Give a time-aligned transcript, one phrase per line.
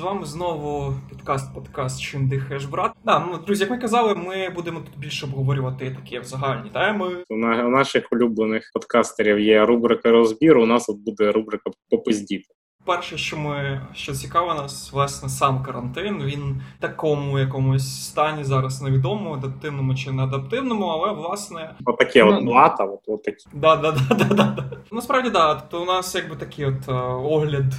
[0.00, 2.92] Вами знову підкаст-подкаст Чим дихаєш, брат.
[3.04, 7.24] Да, ну, друзі, як ми казали, ми будемо тут більше обговорювати такі загальні теми.
[7.30, 7.36] У
[7.68, 10.62] наших улюблених подкастерів є рубрика розбіру.
[10.62, 12.44] У нас от буде рубрика попиздіти.
[12.84, 16.22] Перше, що ми що цікаво нас, власне, сам карантин.
[16.24, 22.44] Він в такому якомусь стані зараз невідомо, адаптивному чи не адаптивному, але власне отаке от
[22.44, 23.46] плата, от, от такі.
[23.52, 24.70] Да, да, да, да, да.
[24.92, 25.54] Насправді, да.
[25.54, 27.74] Тобто у нас якби такий от е, огляд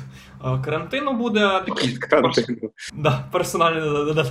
[0.66, 1.62] карантину буде.
[2.94, 4.26] Да, персональний да,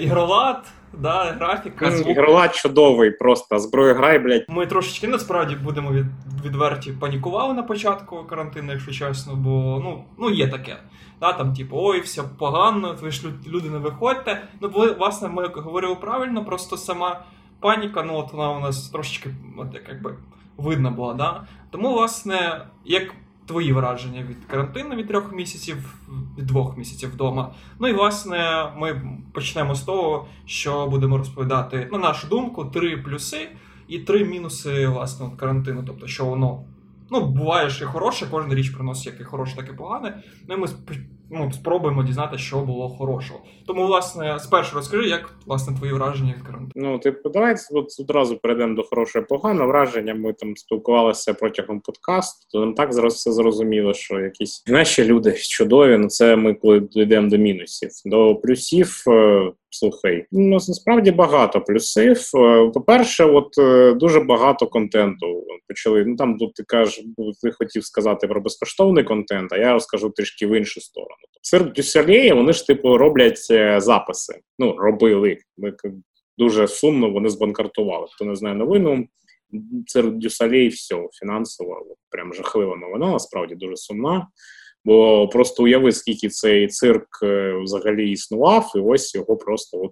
[0.00, 1.90] ігролад, да, графіка.
[1.90, 2.08] звук.
[2.08, 4.44] Ігролад чудовий, просто зброю грай, блядь.
[4.48, 6.06] Ми трошечки насправді будемо від,
[6.44, 10.76] відверті панікували на початку карантину, якщо чесно, бо ну, ну є таке.
[11.20, 14.42] Да, там, типу, ой, все погано, ви ж люди не виходьте.
[14.60, 17.24] Ну, власне, ми говорили правильно, просто сама
[17.60, 20.16] паніка, ну от вона у нас трошечки от, як, якби
[20.56, 21.14] видно була.
[21.14, 21.46] Да?
[21.70, 23.02] Тому, власне, як
[23.46, 25.94] твої враження від карантину від трьох місяців,
[26.38, 27.54] від двох місяців вдома.
[27.80, 33.48] Ну і власне ми почнемо з того, що будемо розповідати на нашу думку три плюси
[33.88, 35.84] і три мінуси власне карантину.
[35.86, 36.64] Тобто, що воно
[37.10, 40.22] ну буває що і хороше, кожна річ приносить як і хороше, так і погане.
[40.48, 40.68] Ну і ми
[41.30, 43.40] ну, спробуємо дізнати, що було хорошого.
[43.66, 46.72] Тому, власне, спершу розкажи, як власне твої враження від карантину.
[46.74, 50.14] Ну, типу, давайте от одразу перейдемо до хорошого погано враження.
[50.14, 55.32] Ми там спілкувалися протягом подкасту, то нам так зараз все зрозуміло, що якісь наші люди
[55.32, 55.98] чудові.
[55.98, 57.90] Ну це ми коли дійдемо до мінусів.
[58.04, 59.04] До плюсів.
[59.08, 62.22] Е, слухай, ну насправді багато плюсів.
[62.34, 66.04] Е, по-перше, от е, дуже багато контенту почали.
[66.04, 67.04] Ну там тут ти кажеш,
[67.42, 71.16] ти хотів сказати про безкоштовний контент, а я розкажу трішки в іншу сторону.
[71.48, 74.40] Серед Дюсалеї вони ж типу роблять е, записи.
[74.58, 75.38] Ну, робили.
[75.58, 75.74] Ми
[76.38, 78.06] дуже сумно вони збанкартували.
[78.10, 79.06] Хто не знає новину,
[79.86, 84.28] серед Дюсалей все фінансово, прям жахлива новина, насправді дуже сумна.
[84.84, 89.90] Бо просто уяви, скільки цей цирк е, взагалі існував, і ось його просто от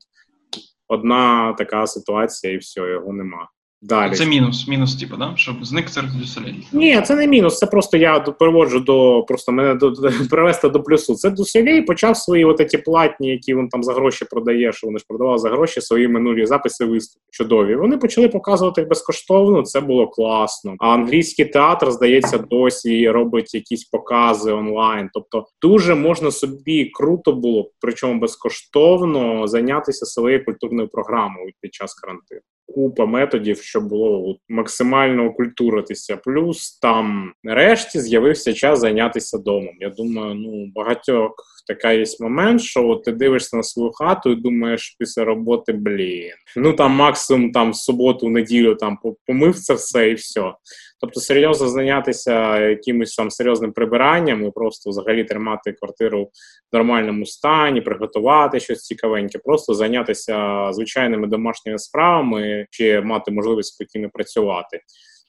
[0.89, 3.49] одна така ситуація, і все, його нема.
[3.85, 4.15] Далі.
[4.15, 5.33] Це мінус, мінус, типу, да?
[5.37, 7.59] щоб зник Cirque du Ні, це не мінус.
[7.59, 11.15] Це просто я переводжу до просто мене до, до привести до плюсу.
[11.15, 14.99] Це du почав свої от ті платні, які він там за гроші продає, що вони
[14.99, 17.25] ж продавали за гроші свої минулі записи виступи.
[17.31, 17.77] Чудові.
[17.77, 19.63] Вони почали показувати безкоштовно.
[19.63, 20.75] Це було класно.
[20.79, 25.11] А англійський театр, здається, досі робить якісь покази онлайн.
[25.15, 32.41] Тобто, дуже можна собі круто було, причому безкоштовно зайнятися своєю культурною програмою під час карантину
[32.67, 36.17] купа методів, щоб було максимально окультуритися.
[36.17, 39.75] Плюс там нарешті з'явився час зайнятися домом.
[39.81, 41.35] Я думаю, ну багатьох
[41.67, 46.33] така є момент, що от ти дивишся на свою хату і думаєш після роботи, блін.
[46.57, 50.55] Ну там максимум там суботу, неділю там помив це все і все.
[51.01, 56.25] Тобто серйозно зайнятися якимось там серйозним прибиранням і просто взагалі тримати квартиру
[56.73, 64.11] в нормальному стані, приготувати щось цікавеньке, просто зайнятися звичайними домашніми справами чи мати можливість спокійно
[64.13, 64.81] працювати.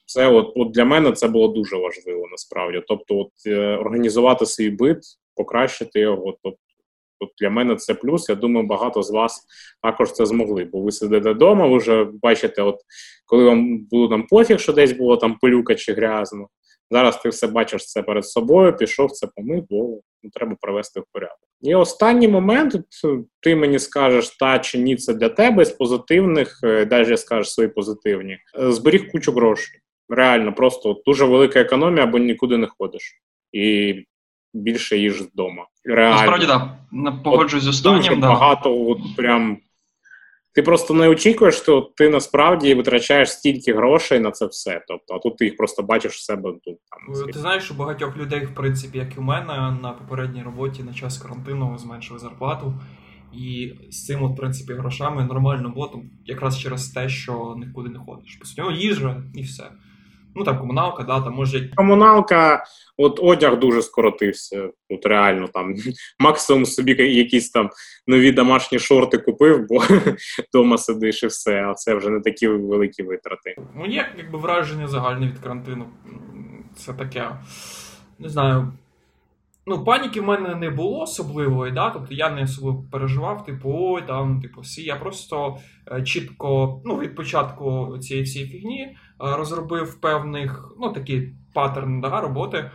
[0.06, 2.82] Це от, от для мене це було дуже важливо насправді.
[2.88, 4.98] Тобто, от е, організувати свій бит,
[5.36, 6.36] покращити його.
[6.42, 6.58] Тобто,
[7.20, 8.28] От для мене це плюс.
[8.28, 9.46] Я думаю, багато з вас
[9.82, 10.64] також це змогли.
[10.64, 12.76] Бо ви сидите вдома, ви вже бачите, от
[13.26, 16.48] коли вам було там пофіг, що десь було там пилюка чи грязно.
[16.90, 21.04] Зараз ти все бачиш це перед собою, пішов це помив, бо ну, треба привести в
[21.12, 21.38] порядок.
[21.62, 22.76] І останній момент
[23.40, 27.68] ти мені скажеш, та чи ні, це для тебе з позитивних, навіть я скажеш свої
[27.68, 29.80] позитивні, зберіг кучу грошей.
[30.08, 33.22] Реально, просто дуже велика економія, бо нікуди не ходиш.
[33.52, 33.94] І
[34.62, 35.66] більше їж вдома.
[35.84, 36.16] Реально.
[36.16, 36.68] Насправді, так.
[36.92, 37.12] Да.
[37.12, 38.20] Погоджуюсь з останнім.
[38.20, 38.28] Да.
[38.28, 39.58] Багато от прям.
[40.54, 44.84] Ти просто не очікуєш, що ти насправді витрачаєш стільки грошей на це все.
[44.88, 46.78] Тобто, а тут ти їх просто бачиш в себе тут.
[46.90, 50.82] Там ти знаєш, у багатьох людей, в принципі, як і у мене, на попередній роботі
[50.82, 52.74] на час карантину зменшили зарплату.
[53.32, 57.98] І з цим, от, в принципі, грошами нормально було, якраз через те, що нікуди не
[57.98, 58.36] ходиш.
[58.36, 59.64] По суті, їжа і все.
[60.36, 61.70] Ну там комуналка, да, там може.
[61.76, 62.64] Комуналка,
[62.96, 64.70] от одяг дуже скоротився.
[64.90, 65.74] От реально там
[66.20, 67.70] максимум собі якісь там
[68.06, 69.82] нові домашні шорти купив, бо
[70.48, 73.56] вдома сидиш і все, а це вже не такі великі витрати.
[73.76, 75.86] Ну, є якби враження загальне від карантину.
[76.76, 77.30] Це таке,
[78.18, 78.72] не знаю.
[79.68, 81.90] Ну, паніки в мене не було особливої, да?
[81.90, 84.82] тобто я не особливо переживав, типу, ой, там, типу, всі.
[84.82, 85.56] Я просто
[85.92, 92.70] е, чітко ну, від початку цієї всієї фігні розробив певних ну, такі паттерни да, роботи.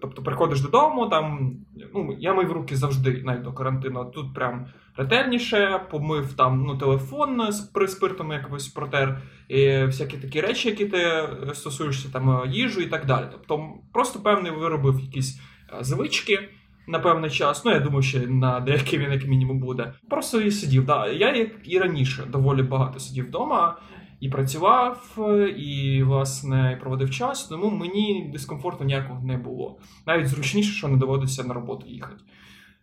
[0.00, 1.56] Тобто приходиш додому, там,
[1.94, 4.04] ну, я мив руки завжди, навіть до карантину.
[4.04, 4.66] Тут прям
[4.96, 11.28] ретельніше, помив там ну, телефон з приспиртом якось протер, і всякі такі речі, які ти
[11.54, 13.24] стосуєшся там їжу і так далі.
[13.32, 15.40] Тобто, просто певний виробив якісь
[15.80, 16.48] звички.
[16.86, 17.64] на певний час.
[17.64, 19.92] Ну, я думаю, ще на деякий він як мінімум буде.
[20.10, 20.86] Просто і сидів.
[20.86, 21.06] Да.
[21.06, 23.76] Я, як і раніше, доволі багато сидів вдома.
[24.24, 25.18] І працював,
[25.56, 29.78] і власне проводив час, тому мені дискомфорту ніякого не було.
[30.06, 32.24] Навіть зручніше, що не доводиться на роботу їхати.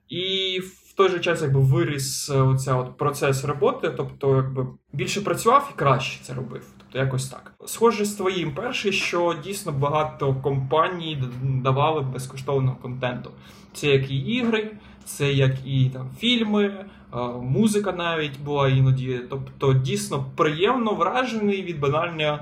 [0.10, 5.72] І в той же час якби виріс оця от процес роботи, тобто якби більше працював
[5.76, 6.68] і краще це робив.
[6.78, 7.54] Тобто якось так.
[7.66, 13.32] Схоже з твоїм перше, що дійсно багато компаній давали безкоштовного контенту.
[13.74, 14.72] Це як і ігри,
[15.06, 16.86] це як і там фільми,
[17.42, 19.20] музика навіть була іноді.
[19.30, 22.40] Тобто, дійсно приємно вражений від банального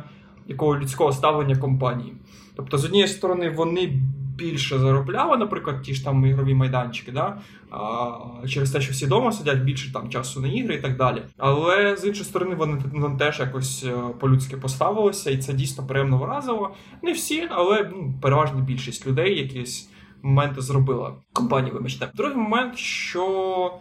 [0.48, 2.14] якого людського ставлення компанії.
[2.56, 4.02] Тобто, з однієї сторони, вони
[4.36, 7.38] більше заробляли, наприклад, ті ж там ігрові майданчики, да?
[7.72, 11.22] а, через те, що всі вдома сидять більше там часу на ігри і так далі.
[11.38, 16.18] Але з іншої сторони, вони нам теж якось е, по-людськи поставилися, і це дійсно приємно
[16.18, 16.76] вразило.
[17.02, 19.90] Не всі, але ну, переважна більшість людей якісь
[20.22, 22.12] моменти зробила компанія, вибачте.
[22.16, 23.74] Другий момент, що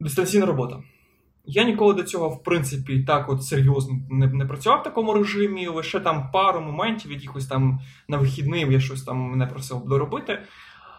[0.00, 0.82] дистанційна робота.
[1.44, 5.68] Я ніколи до цього, в принципі, так от серйозно не не працював в такому режимі,
[5.68, 10.38] лише там пару моментів, якихось там на вихідним я щось там мене просив доробити.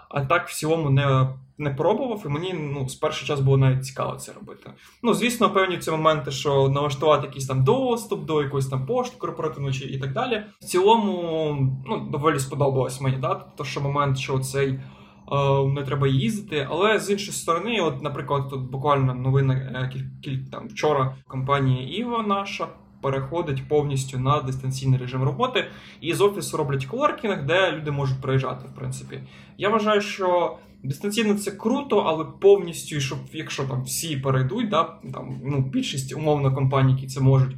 [0.09, 1.27] А так в цілому не
[1.57, 4.69] не пробував, і мені ну, з перший час було навіть цікаво це робити.
[5.04, 9.95] Ну, звісно, певні ці моменти, що налаштувати якийсь там доступ до якоїсь там пошти корпоративної
[9.95, 10.44] і так далі.
[10.62, 11.54] В цілому
[11.86, 13.36] ну, доволі сподобалось мені, да?
[13.36, 14.80] Тобто, що момент, що цей
[15.75, 16.68] не треба їздити.
[16.69, 19.92] Але з іншої сторони, от, наприклад, тут буквально новина е,
[20.24, 22.68] кілька там вчора компанія Іва наша.
[23.01, 25.66] Переходить повністю на дистанційний режим роботи,
[26.01, 28.66] і з офісу роблять коворкінг, де люди можуть приїжджати.
[28.68, 29.19] В принципі,
[29.57, 34.83] я вважаю, що дистанційно це круто, але повністю, щоб якщо там всі перейдуть, да,
[35.13, 37.56] там ну більшість умовно компаній, які це можуть.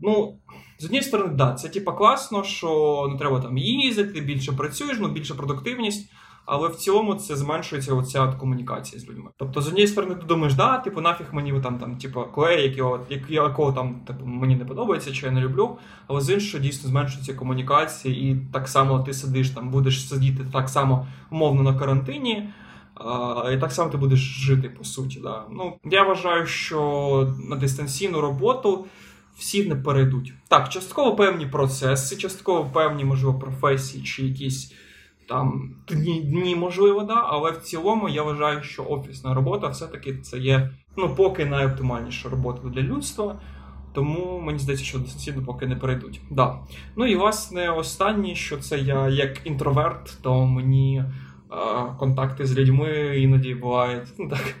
[0.00, 0.38] Ну
[0.78, 5.08] з однієї сторони, да, це типа класно, що не треба там їздити, більше працюєш, ну
[5.08, 6.10] більше продуктивність
[6.46, 9.30] але в цілому це зменшується оця комунікація з людьми.
[9.36, 13.00] Тобто, з однієї сторони, ти думаєш, да, типу, нафіг мені там, там, типу, клей, якого,
[13.28, 15.78] якого там типу, мені не подобається, чи я не люблю.
[16.06, 20.68] Але з іншого дійсно зменшується комунікація, і так само ти сидиш там, будеш сидіти так
[20.68, 22.48] само умовно на карантині.
[23.52, 25.20] І так само ти будеш жити по суті.
[25.20, 25.44] Да.
[25.50, 28.86] Ну, Я вважаю, що на дистанційну роботу
[29.36, 30.34] всі не перейдуть.
[30.48, 34.74] Так, частково певні процеси, частково певні, можливо, професії чи якісь
[35.32, 40.38] там дні, дні можливо, да, але в цілому я вважаю, що офісна робота все-таки це
[40.38, 43.40] є ну, поки найоптимальніша робота для людства.
[43.94, 46.20] Тому мені здається, що дистанційно поки не перейдуть.
[46.30, 46.58] Да.
[46.96, 51.06] Ну і власне останнє, що це я як інтроверт, то мені е,
[51.98, 54.54] контакти з людьми іноді бувають ну так,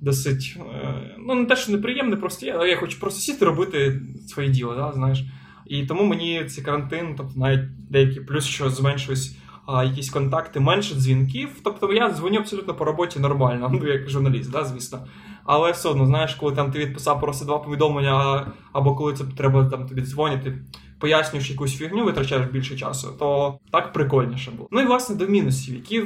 [0.00, 0.58] досить.
[0.74, 4.74] Е, ну, не те, що неприємне, просто я, я хочу просто сіти робити своє діло,
[4.74, 5.24] да, знаєш.
[5.66, 10.94] І тому мені цей карантин, тобто навіть деякий плюс, що зменшуюсь а, якісь контакти, менше
[10.94, 11.60] дзвінків.
[11.64, 15.06] Тобто я дзвоню абсолютно по роботі нормально, ну як журналіст, да, звісно.
[15.44, 19.64] Але все одно, знаєш, коли там ти відписав просто два повідомлення, або коли це треба
[19.64, 20.58] там тобі дзвонити,
[20.98, 24.68] пояснюєш якусь фігню, витрачаєш більше часу, то так прикольніше було.
[24.72, 26.02] Ну і власне до мінусів, які.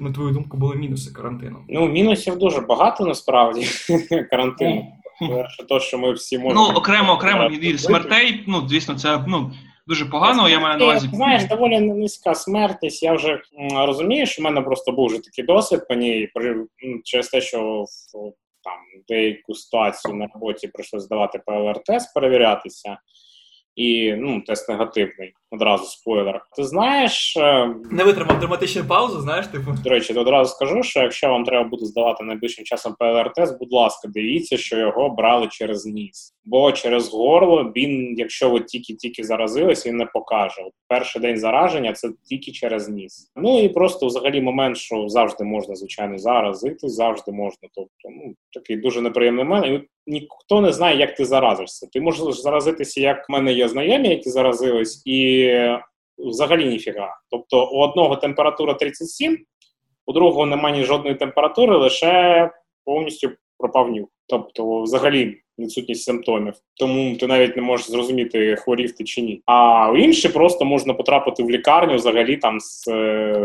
[0.00, 1.58] На твою думку, були мінуси карантину?
[1.68, 3.66] Ну, мінусів дуже багато насправді
[4.30, 4.86] карантину.
[5.20, 6.68] Перше, то, що ми всі можемо...
[6.72, 9.52] Ну, окремо, окремо від смертей, ну, звісно, це ну,
[9.88, 10.48] дуже погано.
[10.48, 11.08] Я маю на увазі.
[11.12, 13.02] Знаєш, доволі низька смертність.
[13.02, 13.42] Я вже
[13.74, 16.28] розумію, що в мене просто був вже такий досвід по ній
[17.04, 17.84] через те, що
[18.64, 18.74] там
[19.08, 22.98] деяку ситуацію на роботі прийшлося здавати ПЛР-тест, перевірятися
[23.74, 25.32] і ну, тест негативний.
[25.50, 26.46] Одразу спойлер.
[26.56, 27.36] Ти знаєш.
[27.36, 29.70] Е, Не витримав драматичну паузу, знаєш, типу.
[29.84, 33.72] До речі, то одразу скажу, що якщо вам треба буде здавати найближчим часом ПЛР-тест, будь
[33.72, 36.34] ласка, дивіться, що його брали через ніс.
[36.44, 40.62] Бо через горло він, якщо ви тільки-тільки заразились, він не покаже.
[40.66, 43.32] От Перший день зараження це тільки через ніс.
[43.36, 47.68] Ну і просто взагалі момент, що завжди можна, звичайно, заразити, завжди можна.
[47.74, 51.86] Тобто, ну такий дуже неприємний момент ніхто не знає, як ти заразишся.
[51.92, 55.37] Ти можеш заразитися, як в мене є знайомі, які заразились, і
[56.18, 57.20] взагалі ніфіга.
[57.30, 59.38] Тобто у одного температура 37,
[60.06, 62.50] у другого немає жодної температури, лише
[62.84, 64.08] повністю пропав нюх.
[64.26, 69.42] Тобто, взагалі відсутність симптомів, тому ти навіть не можеш зрозуміти, хворів ти чи ні.
[69.46, 72.84] А інші просто можна потрапити в лікарню взагалі там з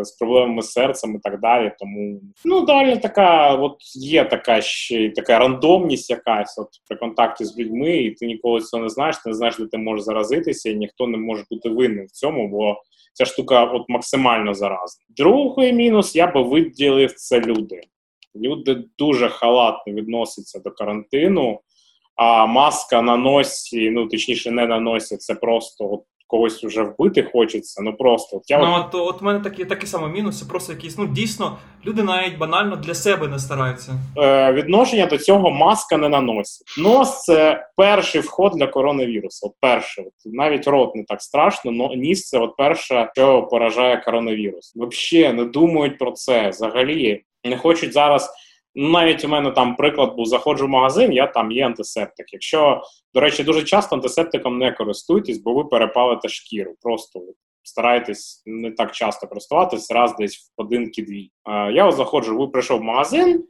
[0.04, 1.72] з проблемами з серцем і так далі.
[1.80, 7.60] Тому ну далі така, от є така ще така рандомність, якась от при контакті з
[7.60, 9.18] людьми, і ти ніколи цього не знаєш.
[9.18, 12.48] Ти не знаєш, де ти можеш заразитися, і ніхто не може бути винним в цьому,
[12.48, 12.76] бо
[13.14, 15.06] ця штука от максимально заразна.
[15.10, 17.82] Другий мінус я би виділив це люди.
[18.36, 21.60] Люди дуже халатно відносяться до карантину,
[22.16, 26.02] а маска на носі, ну точніше, не на носі, це просто от
[26.34, 27.82] когось вже вбити хочеться.
[27.82, 30.98] Ну просто от я ну от от у мене такі такі самі мінуси, просто якісь
[30.98, 33.94] ну дійсно люди навіть банально для себе не стараються.
[34.18, 36.68] Е, Відношення до цього маска не наносить.
[36.78, 39.48] Нос це перший вход для коронавірусу.
[39.48, 40.06] От перший.
[40.06, 44.74] От, навіть рот не так страшно, но ніс це от перше, що поражає коронавірус.
[44.76, 46.50] Взагалі не думають про це.
[46.50, 48.30] Взагалі не хочуть зараз.
[48.76, 52.34] Навіть у мене там приклад був: заходжу в магазин, я там є антисептик.
[52.34, 52.82] Якщо,
[53.14, 56.76] до речі, дуже часто антисептиком не користуйтесь, бо ви перепалите шкіру.
[56.82, 57.20] Просто
[57.64, 61.30] старайтесь не так часто користуватись, раз десь в одинки-дві.
[61.74, 63.44] Я от заходжу, ви прийшов в магазин,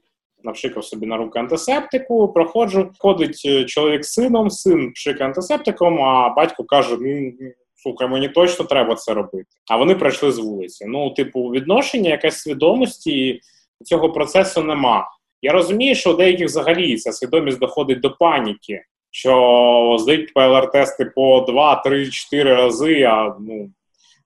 [0.44, 6.30] напшикав собі на руки антисептику, проходжу, ходить е, чоловік з сином, син пшикає антисептиком, а
[6.30, 7.32] батько каже: ну.
[7.76, 9.46] Слухай, мені точно треба це робити.
[9.72, 10.86] А вони прийшли з вулиці.
[10.88, 13.40] Ну, типу, відношення, якась свідомості
[13.84, 15.08] цього процесу нема.
[15.42, 21.46] Я розумію, що у деяких взагалі ця свідомість доходить до паніки, що здають ПЛР-тести по
[21.48, 23.04] 2, 3, 4 рази.
[23.04, 23.72] А ну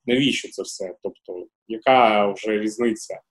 [0.05, 0.93] навіщо це все?
[1.03, 3.21] Тобто, яка вже різниця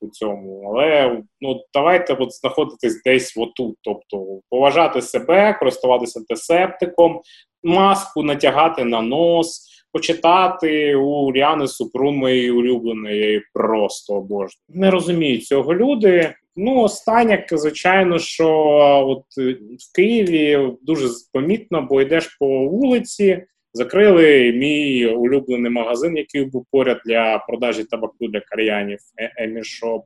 [0.00, 0.70] у цьому?
[0.70, 3.76] Але ну давайте от знаходитись десь отут.
[3.82, 7.20] Тобто, поважати себе, користуватися антисептиком,
[7.62, 14.64] маску натягати на нос почитати у Ріани Супрун, моєї улюбленої, просто обожнюю.
[14.68, 16.34] Не розуміють цього люди.
[16.56, 18.48] Ну, останнє, звичайно, що
[19.08, 23.44] от е, в Києві дуже помітно, бо йдеш по вулиці.
[23.72, 28.98] Закрили мій улюблений магазин, який був поряд для продажі табаку для кальянів
[29.36, 30.04] Емішоп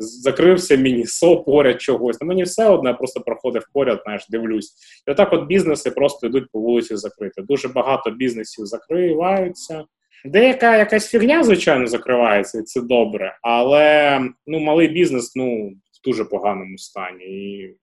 [0.00, 2.16] закрився Miniso поряд чогось.
[2.20, 4.74] Ну, Мені все одне, просто проходив поряд, знаєш, дивлюсь.
[5.08, 7.42] І отак от бізнеси просто йдуть по вулиці закрити.
[7.42, 9.84] Дуже багато бізнесів закриваються.
[10.24, 16.24] Деяка якась фігня, звичайно, закривається, і це добре, але ну, малий бізнес ну, в дуже
[16.24, 17.24] поганому стані.
[17.24, 17.74] І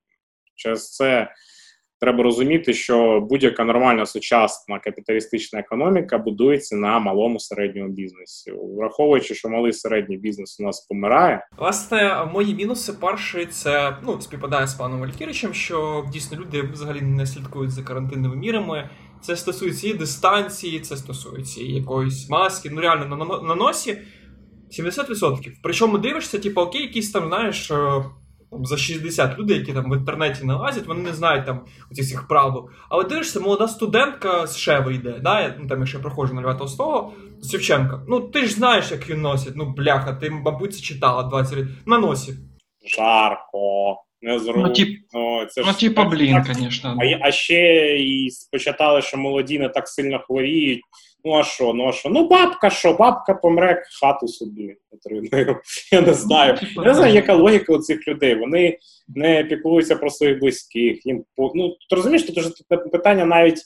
[0.55, 1.31] через це
[1.99, 9.49] треба розуміти, що будь-яка нормальна сучасна капіталістична економіка будується на малому середньому бізнесі, враховуючи, що
[9.49, 11.47] малий середній бізнес у нас помирає.
[11.57, 17.25] Власне, мої мінуси перший це ну співпадає з паном Валькіричем, що дійсно люди взагалі не
[17.25, 18.89] слідкують за карантинними мірами.
[19.21, 22.69] Це стосується і дистанції, це стосується і якоїсь маски.
[22.69, 23.97] Ну реально на, на, на носі
[24.79, 25.51] 70%.
[25.63, 27.71] Причому дивишся, типу, окей, якісь там знаєш.
[28.51, 32.05] Там, за 60 людей, які там в інтернеті не лазять, вони не знають там оцих
[32.05, 32.69] всіх правил.
[32.89, 35.55] Але дивишся, молода студентка з Шеви йде, да?
[35.59, 37.13] ну там якщо проходжу на Льва Толстого,
[37.51, 38.01] Шевченка.
[38.07, 39.53] Ну ти ж знаєш, як він носить.
[39.55, 41.77] Ну, бляха, ти, мабуть, це читала 20 років.
[41.85, 42.33] На носі.
[42.97, 43.95] Жарко.
[44.21, 44.67] Не зручно.
[44.67, 46.97] Ну, тип, ну, це ну, типа, блін, звісно.
[46.99, 50.81] А, а ще і спочатали, що молоді не так сильно хворіють.
[51.27, 52.09] Ну а що, ну а що?
[52.09, 55.59] Ну, бабка що, бабка помре, хату собі отримує.
[55.91, 56.57] Я не знаю.
[56.75, 58.35] Я не знаю, яка логіка у цих людей.
[58.35, 61.05] Вони не піклуються про своїх близьких.
[61.05, 62.49] Їм Ну, ти розумієш, тут вже
[62.91, 63.59] питання навіть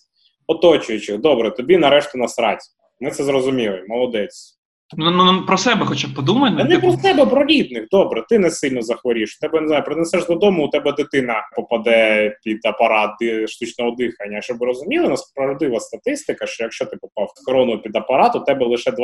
[0.47, 1.17] оточуючих.
[1.17, 2.61] Добре, тобі нарешті насрать.
[2.99, 4.60] Ми це зрозуміли, молодець.
[4.97, 6.51] Ну, ну, ну про себе хоча б подумай.
[6.51, 6.81] Не типу...
[6.81, 7.87] про себе, про рідних.
[7.91, 9.37] Добре, ти не сильно захворієш.
[9.39, 13.11] Тебе не знаю, принесеш додому, у тебе дитина попаде під апарат
[13.47, 14.41] штучного дихання.
[14.41, 18.65] Щоб ви розуміли, насправдива статистика, що якщо ти попав в корону під апарат, у тебе
[18.65, 18.95] лише 20%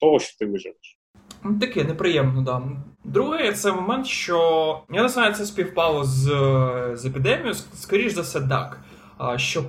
[0.00, 0.98] того, що ти виживеш.
[1.44, 2.62] Ну, таке неприємно, да.
[3.04, 6.24] Друге, це момент, що я не знаю, це співпало з
[6.94, 8.80] з епідемією, скоріш за все, так.
[9.36, 9.62] Що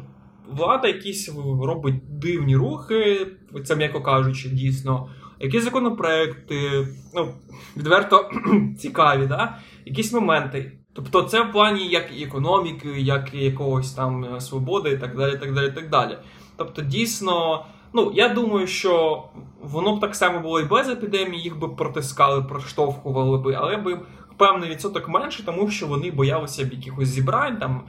[0.47, 1.31] влада якісь
[1.63, 3.27] робить дивні рухи,
[3.65, 5.09] це м'яко кажучи, дійсно
[5.41, 7.33] які законопроекти, ну,
[7.77, 8.29] відверто
[8.79, 9.57] цікаві, да?
[9.85, 10.71] якісь моменти.
[10.93, 15.17] Тобто, це в плані як і економіки, як і якогось там е, свободи, і так
[15.17, 15.37] далі.
[15.37, 16.17] так далі, так далі.
[16.57, 19.23] Тобто, дійсно, ну я думаю, що
[19.61, 23.99] воно б так само було і без епідемії, їх би протискали, проштовхували би, але би
[24.37, 27.83] певний відсоток менше, тому що вони боялися б якихось зібрань там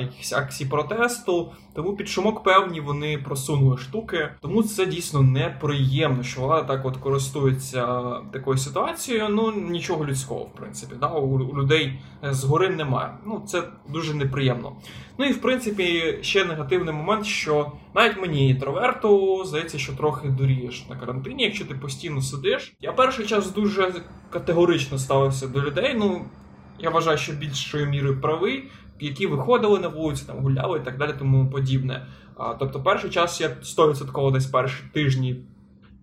[0.00, 1.52] якісь акції протесту.
[1.74, 4.28] Тому під шумок певні вони просунули штуки.
[4.40, 9.28] Тому це дійсно неприємно, що влада так от користується такою ситуацією.
[9.28, 13.10] Ну нічого людського, в принципі, да у людей згори немає.
[13.26, 14.72] Ну це дуже неприємно.
[15.18, 20.86] Ну і в принципі ще негативний момент, що навіть мені інтроверту здається, що трохи дурієш
[20.90, 22.76] на карантині, якщо ти постійно сидиш.
[22.80, 23.94] Я перший час дуже
[24.30, 25.94] категорично ставився до людей.
[25.98, 26.24] Ну
[26.78, 31.14] я вважаю, що більшою мірою правий які виходили на вулицю, там гуляли і так далі,
[31.18, 32.06] тому подібне.
[32.36, 35.44] А, Тобто, перший час я 100% десь перші тижні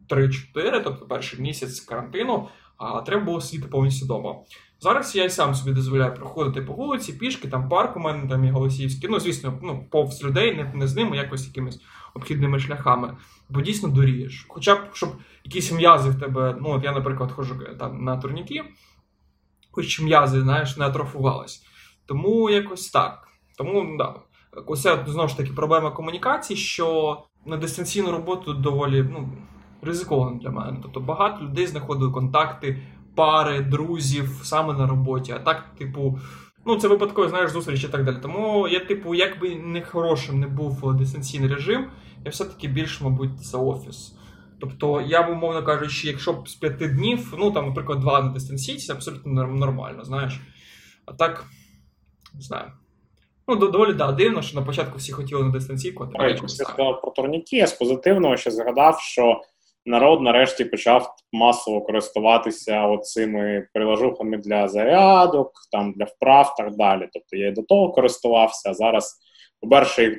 [0.09, 2.47] 3-4, тобто перший місяць карантину,
[2.77, 4.35] а треба було сидіти повністю вдома.
[4.79, 8.45] Зараз я і сам собі дозволяю проходити по вулиці, пішки, там парк у мене там
[8.45, 9.09] і Голосіївський.
[9.09, 11.81] Ну, звісно, ну, повз людей, не, не з ними, якось якимись
[12.13, 13.17] обхідними шляхами.
[13.49, 14.45] Бо дійсно дурієш.
[14.47, 15.09] Хоча б щоб
[15.43, 18.63] якісь м'язи в тебе, ну от я, наприклад, ходжу там на турніки,
[19.71, 21.64] хоч м'язи, знаєш, не атрофувались.
[22.05, 23.27] Тому якось так.
[23.57, 24.15] Тому да.
[24.65, 29.29] Ось знову ж таки проблема комунікації, що на дистанційну роботу доволі ну,
[29.81, 30.77] ризиковано для мене.
[30.81, 32.81] Тобто багато людей знаходили контакти,
[33.15, 35.31] пари, друзів саме на роботі.
[35.31, 36.19] А так, типу,
[36.65, 38.17] ну це випадково, знаєш, зустріч і так далі.
[38.21, 41.87] Тому я, типу, як би не хорошим не був дистанційний режим,
[42.25, 44.15] я все-таки більш, мабуть, за офіс.
[44.59, 48.29] Тобто, я б, умовно кажучи, якщо б з п'яти днів, ну там, наприклад, два на
[48.29, 50.39] дистанційці, абсолютно нормально, знаєш.
[51.05, 51.45] А так,
[52.35, 52.71] не знаю.
[53.47, 57.01] Ну, доволі да, дивно, що на початку всі хотіли на дистанційку, а тепер Ти сказав
[57.01, 59.41] про турніки, я з позитивного ще згадав, що
[59.85, 67.09] народ нарешті почав масово користуватися оцими приложухами для зарядок, там для вправ так далі.
[67.13, 69.19] Тобто я і до того користувався, а зараз,
[69.61, 70.17] по-перше, їх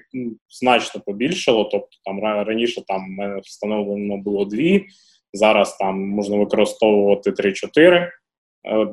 [0.50, 1.64] значно побільшало.
[1.64, 3.02] Тобто там раніше там
[3.42, 4.86] встановлено було дві,
[5.32, 8.12] зараз там можна використовувати 3-4 е,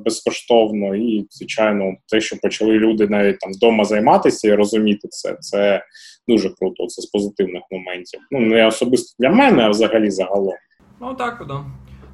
[0.05, 0.95] безкоштовно.
[0.95, 5.85] І, звичайно, те, що почали люди навіть там вдома займатися і розуміти це, це
[6.27, 6.87] дуже круто.
[6.87, 8.19] Це з позитивних моментів.
[8.31, 10.53] Ну не особисто для мене, а взагалі загалом.
[11.01, 11.65] Ну так, да.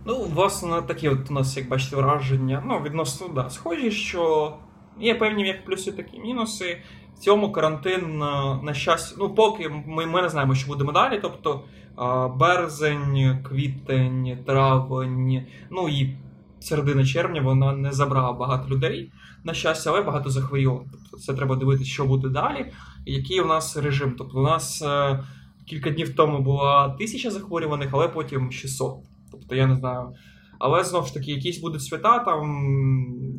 [0.05, 2.63] Ну, власне, такі от у нас, як бачите, враження.
[2.67, 4.53] Ну, відносно, да, схожі, що
[4.99, 6.77] є певні як плюси, так і мінуси.
[7.15, 11.19] В цьому карантин, на, на щастя, ну, поки ми, ми не знаємо, що будемо далі.
[11.21, 11.63] Тобто
[11.95, 16.15] а, березень, квітень, травень, ну і
[16.59, 19.11] середина червня вона не забрала багато людей,
[19.43, 20.85] на щастя, але багато захворіло.
[20.91, 22.65] Тобто це треба дивитися, що буде далі,
[23.05, 24.15] який у нас режим.
[24.17, 24.81] Тобто у нас.
[24.81, 25.19] е,
[25.69, 28.93] Кілька днів тому була тисяча захворюваних, але потім 600.
[29.31, 30.09] Тобто я не знаю.
[30.59, 32.65] Але знову ж таки, якісь будуть свята, там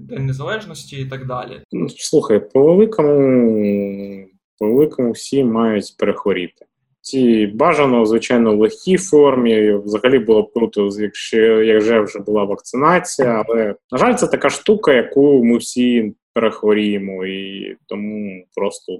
[0.09, 1.63] День Незалежності і так далі.
[1.73, 4.27] Ну, Слухай, по великому,
[4.59, 6.67] по великому всі мають перехворіти.
[7.03, 9.73] Ці бажано, звичайно, в легкій формі.
[9.73, 13.45] Взагалі було б круто, якщо якщо вже була вакцинація.
[13.49, 18.99] Але на жаль, це така штука, яку ми всі перехворіємо, і тому просто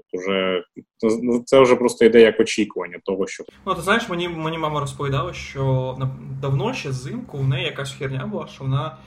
[1.21, 4.79] ну, це вже просто йде як очікування того, що Ну, ти знаєш, мені, мені мама
[4.79, 5.97] розповідала, що
[6.41, 8.97] давно ще взимку в неї якась херня була, що вона,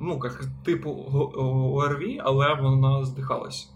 [0.00, 0.90] ну, як типу
[1.74, 3.75] ОРВІ, але вона здихалась.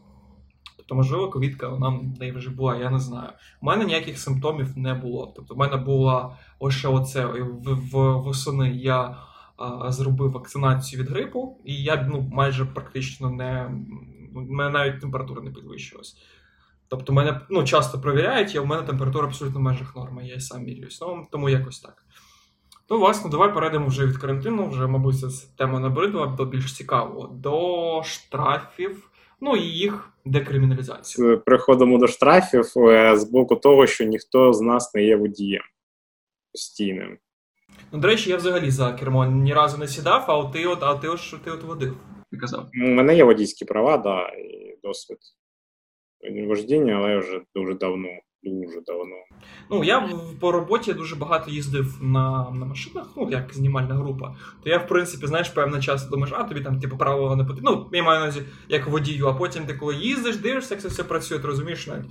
[0.90, 3.28] Тобто, можливо, ковідка вона в неї вже була, я не знаю.
[3.62, 5.32] У мене ніяких симптомів не було.
[5.36, 9.16] Тобто, в мене була лише оце в, в восени я
[9.56, 13.70] а, зробив вакцинацію від грипу, і я ну, майже практично не.
[14.32, 16.16] Мене навіть температура не підвищилась.
[16.88, 20.64] Тобто мене ну, часто перевіряють, і у мене температура абсолютно в межах норми, я сам
[20.64, 21.00] міряюсь.
[21.00, 22.04] Ну, тому якось так.
[22.90, 28.02] Ну, власне, давай перейдемо вже від карантину, вже, мабуть, тема набридла до більш цікавого, до
[28.04, 31.40] штрафів, ну і їх декриміналізацію.
[31.40, 35.62] приходимо до штрафів е, з боку того, що ніхто з нас не є водієм
[36.52, 37.18] постійним.
[37.92, 40.82] Ну, до речі, я взагалі за кермо ні разу не сідав, а от ти от,
[40.82, 41.96] а ти от, що ти от водив.
[42.30, 42.70] Ти казав.
[42.74, 45.18] У мене є водійські права, да, і досвід
[46.46, 48.08] вождіння, але вже дуже давно.
[48.42, 49.16] Дуже давно.
[49.70, 50.08] Ну, я
[50.40, 54.36] по роботі дуже багато їздив на, на машинах, ну, як знімальна група.
[54.62, 57.70] То я, в принципі, знаєш, певний час думаєш, а тобі там, типу, правила не потрібно.
[57.70, 60.88] Ну, я маю на увазі, як водію, а потім ти коли їздиш, дивишся, як це
[60.88, 62.10] все працює, ти розумієш, навіть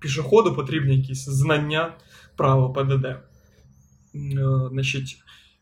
[0.00, 1.94] пішоходу потрібні якісь знання
[2.36, 3.04] правил ПДД.
[3.04, 3.20] Е,
[4.72, 5.16] Значить,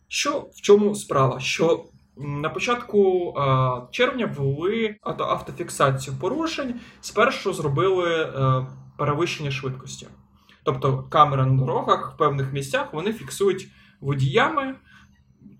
[0.09, 1.41] що в чому справа?
[1.41, 1.85] Що
[2.17, 3.43] на початку е,
[3.91, 6.81] червня ввели автофіксацію порушень.
[7.01, 10.07] Спершу зробили е, перевищення швидкості.
[10.63, 13.69] Тобто камери на дорогах в певних місцях вони фіксують
[14.01, 14.75] водіями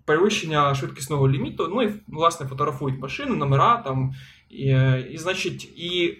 [0.05, 4.13] перевищення швидкісного ліміту, ну і власне фотографують машини, номера там.
[4.49, 4.65] І,
[5.11, 6.17] і значить, і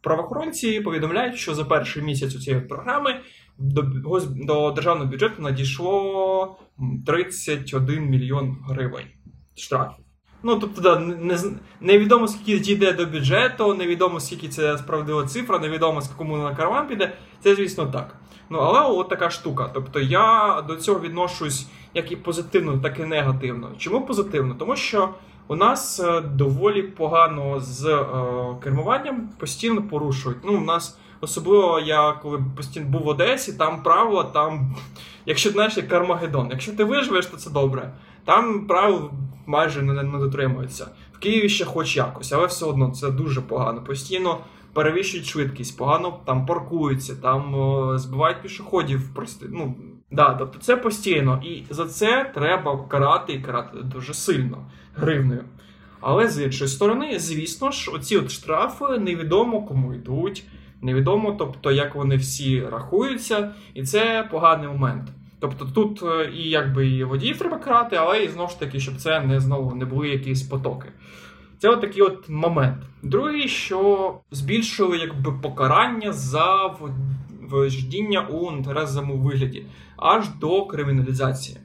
[0.00, 3.20] правоохоронці повідомляють, що за перший місяць у цієї програми
[3.58, 3.82] до,
[4.30, 9.06] до державного бюджету надійшло м, 31 мільйон гривень
[9.54, 10.03] штрафів.
[10.46, 11.38] Ну, тобто, да, не, не
[11.80, 16.88] невідомо скільки дійде до бюджету, невідомо скільки це справедлива цифра, невідомо з кому на карман
[16.88, 17.12] піде.
[17.40, 18.16] Це, звісно, так.
[18.50, 19.70] Ну, але от така штука.
[19.74, 23.70] Тобто я до цього відношусь як і позитивно, так і негативно.
[23.78, 24.54] Чому позитивно?
[24.58, 25.08] Тому що
[25.48, 28.06] у нас е, доволі погано з е,
[28.62, 30.38] кермуванням постійно порушують.
[30.44, 34.74] Ну, у нас особливо я коли постійно був в Одесі, там правила, там,
[35.26, 36.48] якщо знаєш, як Кармагеддон.
[36.50, 37.92] Якщо ти виживеш, то це добре.
[38.24, 39.10] Там правил
[39.46, 40.86] майже не, не дотримуються.
[41.12, 43.84] В Києві ще хоч якось, але все одно це дуже погано.
[43.84, 44.38] Постійно
[44.72, 49.14] перевищують швидкість, погано там паркуються, там о, збивають пішоходів.
[49.14, 49.74] Просто, ну,
[50.10, 51.42] да, тобто це постійно.
[51.44, 55.44] І за це треба карати і карати дуже сильно гривнею.
[56.00, 60.44] Але з іншої сторони, звісно ж, оці от штрафи невідомо кому йдуть,
[60.82, 65.08] невідомо, тобто, як вони всі рахуються, і це поганий момент.
[65.40, 68.96] Тобто тут е, і якби і водіїв треба карати, але і знову ж таки, щоб
[68.96, 70.88] це не знову не були якісь потоки.
[71.58, 72.82] Це от такий от момент.
[73.02, 76.76] Другий, що збільшили якби покарання за
[77.50, 79.66] вождіння у нетверезому вигляді
[79.96, 81.58] аж до криміналізації.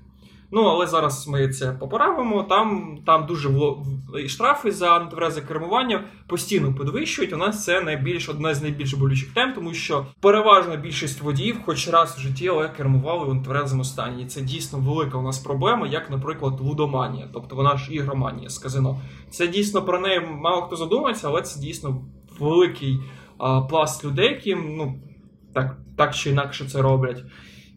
[0.52, 2.44] Ну, але зараз ми це поправимо.
[2.44, 3.86] Там там дуже вло...
[4.28, 7.34] штрафи за нетверезе кермування постійно підвищують.
[7.34, 11.90] У нас це найбільш одна з найбільш болючих тем, тому що переважна більшість водіїв, хоч
[11.90, 14.24] раз в житті, але кермували у нетверезому стані.
[14.24, 18.58] І це дійсно велика у нас проблема, як, наприклад, лудоманія, тобто вона ж ігроманія з
[18.58, 19.02] казино.
[19.30, 22.02] Це дійсно про неї мало хто задумається, але це дійсно
[22.40, 23.00] великий
[23.38, 25.00] а, пласт людей, які ну
[25.54, 27.24] так, так чи інакше це роблять.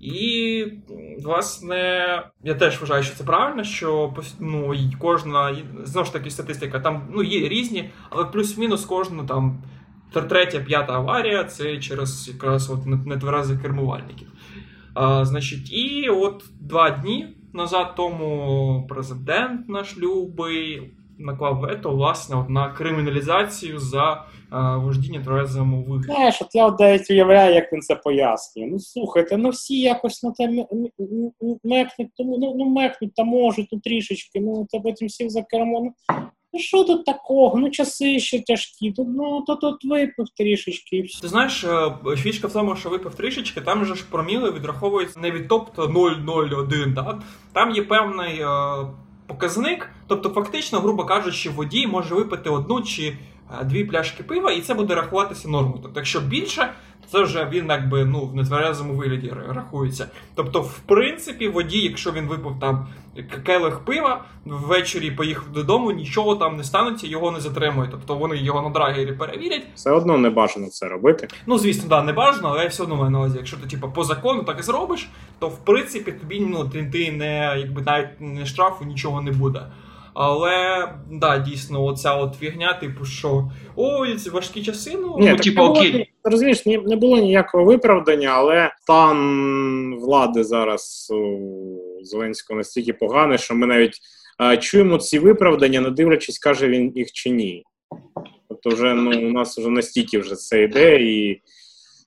[0.03, 0.65] І,
[1.25, 1.77] власне,
[2.45, 7.23] я теж вважаю, що це правильно, що ну, кожна знову ж таки статистика там ну,
[7.23, 9.63] є різні, але плюс-мінус кожна там
[10.29, 14.29] третя, п'ята аварія це через якраз от нетверезих кермувальників.
[14.95, 22.51] А, Значить, і от два дні назад тому президент наш любий наклав вето, власне, от
[22.51, 26.05] на криміналізацію за а, вождіння тверезому вигляді.
[26.05, 28.67] Знаєш, от я навіть уявляю, як він це пояснює.
[28.67, 30.49] Ну слухайте, ну всі якось на те
[31.65, 35.81] мекнуть, ну, ну, ну мекнуть та можуть ну трішечки, ну та потім сів за кермо.
[35.81, 35.93] Ну,
[36.53, 37.59] ну що тут такого?
[37.59, 41.21] Ну часи ще тяжкі, тут ну то тут випив трішечки і все.
[41.21, 45.31] Ти знаєш, е, фішка в тому, що випив трішечки, там же ж проміли відраховуються не
[45.31, 47.21] від тобто 0,01, да?
[47.53, 48.41] там є певний.
[49.33, 49.89] Показник.
[50.07, 53.17] Тобто, фактично, грубо кажучи, водій може випити одну чи
[53.61, 55.79] е, дві пляшки пива, і це буде рахуватися нормою.
[55.83, 56.73] Тобто, якщо більше,
[57.13, 60.09] це вже він якби ну в нетверезому вигляді рахується.
[60.35, 62.87] Тобто, в принципі, водій, якщо він випив там
[63.45, 67.89] келих пива, ввечері поїхав додому, нічого там не станеться, його не затримує.
[67.91, 69.67] Тобто вони його на драгері перевірять.
[69.75, 71.29] Все одно не бажано це робити.
[71.47, 73.37] Ну, звісно, да, не бажано, але я все одно маю на увазі.
[73.39, 77.13] Якщо ти типу, по закону так і зробиш, то в принципі тобі ну, ти, ти
[77.13, 79.67] не якби навіть не штрафу, нічого не буде.
[80.15, 85.37] Але да, дійсно, оця от фігня, типу, що ой, ці важкі часи, ну Ні, ну,
[85.37, 86.13] типу, окей.
[86.25, 91.39] Розумієш, не було ніякого виправдання, але стан влади зараз у
[92.03, 93.99] Зеленського настільки поганий, що ми навіть
[94.39, 97.65] а, чуємо ці виправдання, не дивлячись, каже він їх чи ні.
[98.49, 101.41] Тобто, вже ну, у нас вже настільки вже це йде, і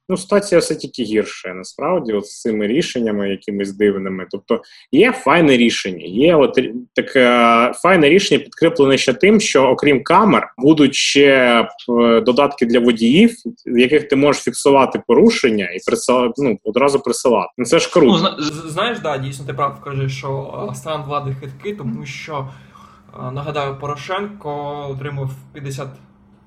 [0.10, 4.28] Ну, ситуація все тільки гірше, насправді, от з цими рішеннями, якимись дивними.
[4.32, 6.60] Тобто є файне рішення, є от
[6.94, 13.36] таке файне рішення, підкріплене ще тим, що окрім камер будуть ще е, додатки для водіїв,
[13.65, 17.50] в яких ти можеш фіксувати порушення і присилати, ну, одразу присилати.
[17.58, 18.36] Ну, Це ж круто.
[18.38, 22.50] Ну, знаєш, да, дійсно ти прав кажеш, що е, стан влади хиткий, тому що
[23.20, 25.88] е, нагадаю, Порошенко отримав 50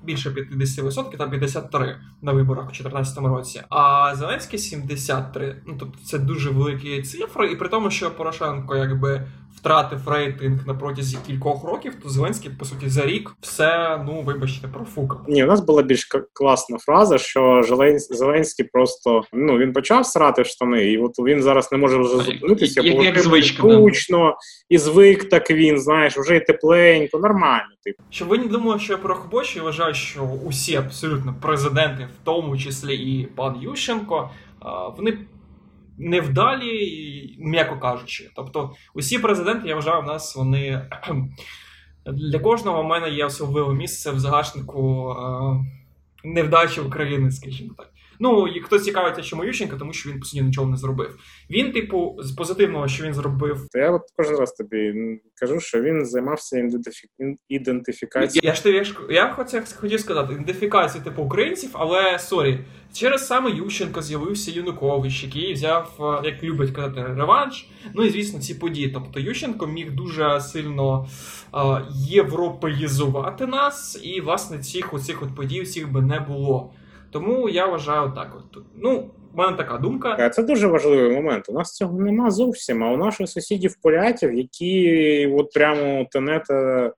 [0.09, 5.61] більше 50%, там 53 на виборах у 2014 році, а Зеленський 73.
[5.65, 9.27] Ну тобто це дуже великі цифри, і при тому, що Порошенко якби
[9.59, 14.67] втратив рейтинг на протязі кількох років, то Зеленський, по суті, за рік все, ну вибачте,
[14.67, 15.21] профукав.
[15.27, 17.63] Ні, у нас була більш класна фраза, що
[18.09, 22.81] Зеленський просто ну він почав срати штани, і от він зараз не може вже зупинитися,
[22.81, 24.37] бо як звичка, скучно,
[24.69, 27.69] і звик так він, знаєш, вже й тепленько, нормально.
[27.83, 28.03] Типу.
[28.09, 29.17] Щоб ви не думали, що я про
[29.55, 34.29] я вважаю, що усі абсолютно президенти, в тому числі і пан Ющенко,
[34.97, 35.17] вони
[35.99, 38.29] невдалі, м'яко кажучи.
[38.35, 40.89] Тобто, усі президенти, я вважаю, в нас вони
[42.05, 45.15] для кожного в мене є особливе місце в загашнику
[46.23, 47.89] невдачі України, скажімо так.
[48.19, 51.19] Ну, і хтось цікавиться, чому Ющенка, тому що він по суті нічого не зробив.
[51.49, 53.67] Він, типу, з позитивного, що він зробив.
[53.73, 54.93] Я от кожен раз тобі
[55.35, 56.69] кажу, що він займався
[57.49, 58.41] ідентифікацією.
[58.43, 59.33] Я ж тобі я
[59.75, 62.59] хотів сказати, ідентифікацією типу українців, але sorry,
[62.93, 67.69] через саме Ющенка з'явився Янукович, який взяв, як люблять казати, реванш.
[67.95, 68.89] Ну і звісно, ці події.
[68.89, 71.07] Тобто Ющенко міг дуже сильно
[71.55, 76.73] е, європеїзувати нас, і власне цих оцих от подій всіх би не було.
[77.11, 78.35] Тому я вважаю так.
[78.37, 80.29] От ну, в мене така думка.
[80.29, 81.49] Це дуже важливий момент.
[81.49, 82.83] У нас цього нема зовсім.
[82.83, 86.91] А у наших сусідів поляків, які от прямо тенета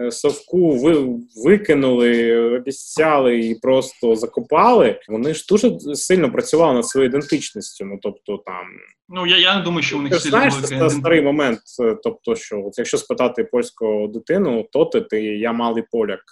[0.00, 1.06] е, совку ви
[1.44, 5.00] викинули, обіцяли і просто закопали.
[5.08, 7.84] Вони ж дуже сильно працювали над своєю ідентичністю.
[7.84, 8.64] Ну тобто там.
[9.08, 11.60] Ну я я не думаю, що у них ти знаєш це старий момент.
[11.82, 16.22] Е, тобто, що от якщо спитати польську дитину, то ти, ти я малий поляк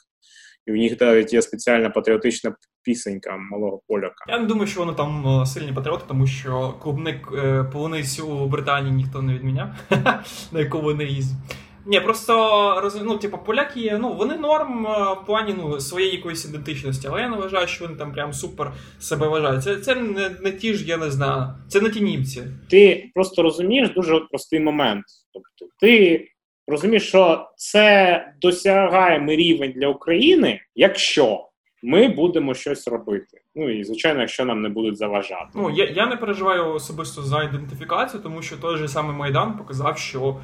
[0.67, 4.25] і в них навіть є спеціальна патріотична пісенька малого поляка.
[4.29, 8.47] Я не думаю, що вони там е, сильні патріоти, тому що клубник е, полуницю у
[8.47, 9.68] Британії ніхто не відміняв,
[10.53, 11.38] на яку вони їздять.
[11.87, 14.90] Ні, просто ну, типу, поляки є, ну вони норм е,
[15.23, 18.73] в плані ну, своєї якоїсь ідентичності, але я не вважаю, що вони там прям супер
[19.01, 19.62] себе вважають.
[19.62, 21.49] Це це не, не ті ж, я не знаю.
[21.68, 22.42] Це не ті німці.
[22.70, 25.05] Ти просто розумієш дуже простий момент.
[25.33, 26.25] Тобто, ти
[26.66, 31.49] розумієш, що це досягаємий рівень для України, якщо
[31.85, 33.40] ми будемо щось робити.
[33.55, 35.51] Ну і звичайно, якщо нам не будуть заважати.
[35.55, 39.99] Ну я я не переживаю особисто за ідентифікацію, тому що той же самий майдан показав,
[39.99, 40.37] що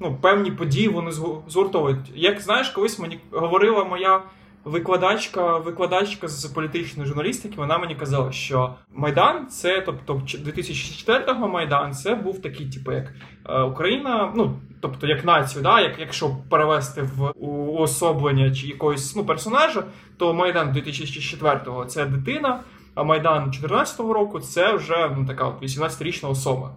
[0.00, 1.10] ну певні події вони
[1.48, 1.98] згуртовують.
[2.14, 4.22] Як знаєш, колись мені говорила моя
[4.64, 12.14] викладачка, викладачка з політичної журналістики, вона мені казала, що Майдан це, тобто 2004-го Майдан, це
[12.14, 13.12] був такий, типу, як
[13.48, 19.24] е, Україна, ну тобто як націю, да, як якщо перевести в уособлення чи якогось ну,
[19.24, 19.84] персонажа,
[20.18, 22.60] то Майдан 2004-го це дитина,
[22.94, 26.70] а Майдан 2014 року це вже ну, така от 18-річна особа.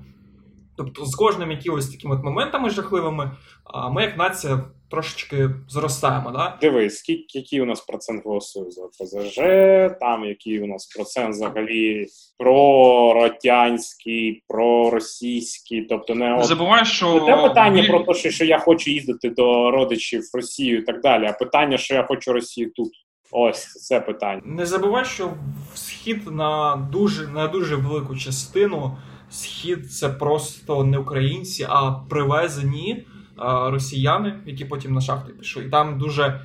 [0.78, 3.32] Тобто з кожним якимось такими от моментами жахливими,
[3.92, 6.32] ми як нація трошечки зростаємо.
[6.32, 6.58] Да?
[6.62, 9.36] Дивись, скільки який у нас процент голосує за ПЗЖ,
[10.00, 17.84] там який у нас процент взагалі проротянський, проросійський, тобто не забувай, що не те питання
[17.84, 21.34] про те, що, що я хочу їздити до родичів в Росію і так далі, а
[21.34, 22.90] питання, що я хочу Росію тут.
[23.32, 24.42] Ось це питання.
[24.46, 25.34] Не забувай, що
[25.76, 28.98] схід на дуже на дуже велику частину
[29.30, 33.06] схід це просто не українці, а привезені
[33.46, 35.64] росіяни, які потім на шахти пішли.
[35.64, 36.42] І там дуже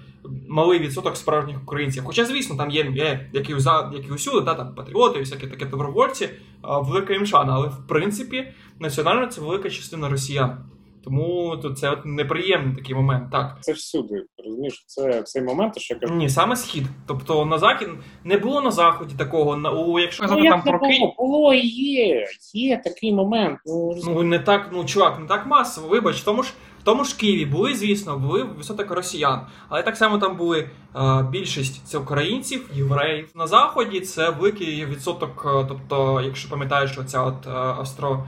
[0.48, 2.02] малий відсоток справжніх українців.
[2.06, 3.52] Хоча, звісно, там є, є які,
[3.94, 6.28] які усюди, да, там патріоти, всякі такі добровольці,
[6.62, 10.58] а, велика імшана, але в принципі національно це велика частина росіян.
[11.04, 13.30] Тому то це от неприємний такий момент.
[13.32, 14.24] Так це всюди.
[14.44, 16.14] Розумієш, це цей момент, що я кажу.
[16.14, 16.84] ні, саме схід.
[17.06, 17.88] Тобто на захід
[18.24, 19.56] не було на заході такого.
[19.56, 23.58] На у якщо ну, там про було, було є, є такий момент.
[23.66, 25.88] Ну, ну не так, ну чувак, не так масово.
[25.88, 26.52] Вибач, тому ж
[26.82, 31.26] в тому ж Києві були, звісно, були відсоток росіян, але так само там були е,
[31.30, 33.28] більшість це українців, євреїв.
[33.34, 35.46] На заході це великий відсоток.
[35.46, 38.24] Е, тобто, якщо пам'ятаєш, що ця от е, Австро.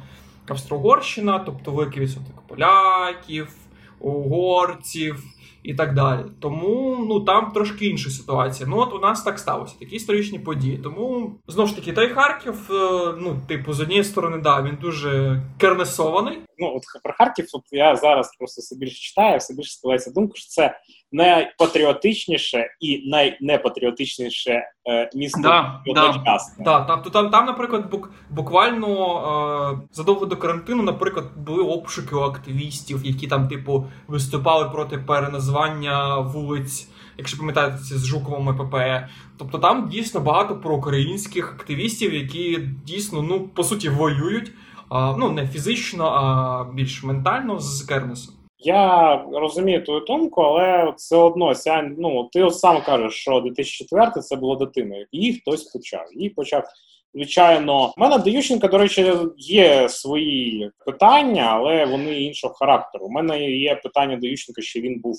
[0.49, 3.49] Австро-Угорщина, тобто великий відсоток поляків,
[4.01, 5.25] угорців
[5.65, 6.21] і так далі.
[6.41, 8.69] Тому ну там трошки інша ситуація.
[8.69, 10.79] Ну от у нас так сталося, такі історичні події.
[10.79, 15.43] Тому знову ж таки, той Харків, е, ну, типу, з однієї сторони, да, він дуже
[15.59, 16.39] кернесований.
[16.59, 20.33] Ну от про Харків, от я зараз просто все більше читаю, все більше складається думка,
[20.35, 20.79] що це
[21.15, 26.65] найпатріотичніше і найнепатріотичніше е, місто да, одночасно.
[26.65, 32.21] Да, там, там, там, наприклад, бук, буквально е, задовго до карантину, наприклад, були обшуки у
[32.21, 36.89] активістів, які там, типу, виступали проти переназвання вулиць.
[37.19, 39.09] Якщо пам'ятаєте, це з Жуковим ППЕ.
[39.39, 44.53] Тобто там дійсно багато проукраїнських активістів, які дійсно, ну, по суті, воюють.
[44.89, 48.35] А, ну, не фізично, а більш ментально з Кернесом.
[48.65, 54.37] Я розумію твою думку, але все одно сянь, ну, ти сам кажеш, що 2004 це
[54.37, 55.07] було дитиною.
[55.13, 56.07] Її хтось почав.
[56.13, 56.65] Її почав.
[57.15, 63.07] Звичайно, в мене до Ющенка, до речі, є свої питання, але вони іншого характеру.
[63.07, 65.17] У мене є питання до Ющенка, що він був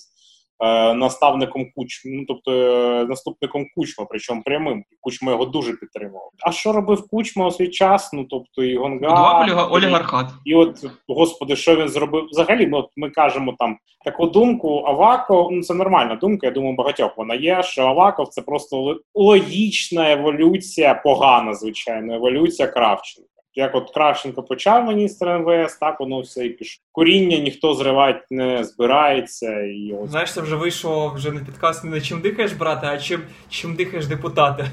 [0.94, 4.84] наставником Кучми, ну тобто е, наступником Кучма, причому прямим.
[5.02, 6.30] Кучма його дуже підтримував.
[6.40, 8.14] А що робив Кучма у свій час?
[8.14, 10.28] Ну тобто і Гонга, і, олігархат.
[10.46, 12.68] І, от, господи, що він зробив взагалі?
[12.68, 14.84] Ну, от ми кажемо там таку думку.
[14.86, 16.48] Аваков, ну це нормальна думка.
[16.48, 17.64] Я думаю, багатьох вона є.
[17.64, 25.30] Що Аваков це просто логічна еволюція, погана звичайно, еволюція Кравченка як от Кравченко почав міністр
[25.30, 26.84] МВС, так воно все і пішло.
[26.92, 29.62] Коріння ніхто зривати не збирається.
[29.62, 30.10] І от...
[30.10, 34.08] Знаєш, це вже вийшло вже не підказ не чим дихаєш, брате, а чим чим дихаєш
[34.08, 34.66] депутати.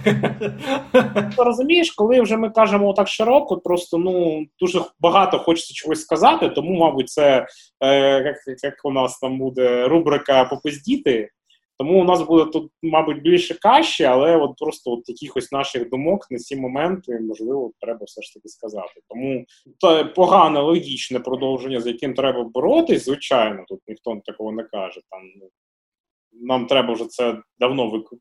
[1.39, 6.79] Розумієш, коли вже ми кажемо так широко, просто ну дуже багато хочеться чогось сказати, тому,
[6.79, 7.47] мабуть, це
[7.81, 11.29] е, як, як у нас там буде рубрика попиздіти.
[11.83, 16.27] Тому у нас буде тут, мабуть, більше каші, але от просто от якихось наших думок
[16.31, 19.01] на ці моменти можливо треба все ж таки сказати.
[19.09, 19.45] Тому
[19.79, 25.01] це погане логічне продовження, з яким треба боротись, звичайно, тут ніхто такого не каже.
[25.11, 25.49] Там ну,
[26.33, 28.21] нам треба вже це давно виклик.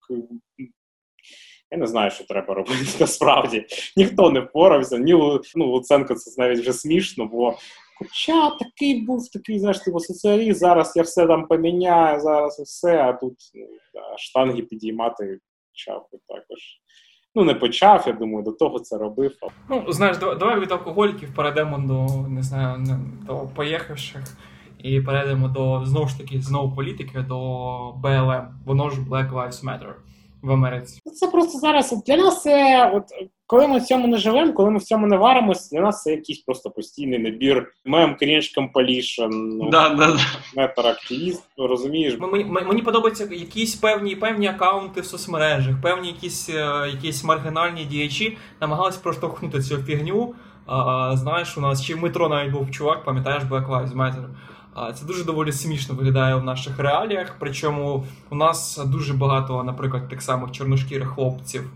[1.71, 3.65] Я не знаю, що треба робити насправді.
[3.97, 4.97] Ніхто не впорався.
[4.97, 5.13] Ні
[5.55, 7.57] ну, Луценко це навіть вже смішно, бо
[8.01, 13.13] Хоча такий був такий, знаєш, типу соціаліст, зараз я все там поміняю, зараз все, а
[13.13, 15.39] тут ну, да, штанги підіймати
[15.71, 16.59] почав також.
[17.35, 19.31] Ну, не почав, я думаю, до того це робив.
[19.69, 22.83] Ну, знаєш, давай від алкоголіків перейдемо до не знаю,
[23.27, 24.23] до поїхавших
[24.77, 27.37] і перейдемо до знову ж таки знову політики, до
[27.91, 28.47] БЛМ.
[28.65, 29.93] Воно ж Black Lives Matter
[30.41, 30.99] в Америці.
[31.15, 33.03] Це просто зараз для нас це от
[33.51, 36.11] коли ми в цьому не живемо, коли ми в цьому не варимось, для нас це
[36.11, 40.17] якийсь просто постійний набір мем, крінж компалішн, ну, да, да.
[40.55, 42.17] метар-активіст, розумієш?
[42.19, 48.37] Мені, мені подобаються якісь певні певні акаунти в соцмережах, певні якісь е, якісь маргінальні діячі
[48.61, 50.35] намагались проштовхнути цю фігню.
[50.65, 54.25] А, Знаєш, у нас чи в метро навіть був чувак, пам'ятаєш Black Lives Matter.
[54.95, 57.35] Це дуже доволі смішно виглядає в наших реаліях.
[57.39, 61.71] Причому у нас дуже багато, наприклад, тих самих чорношкірих хлопців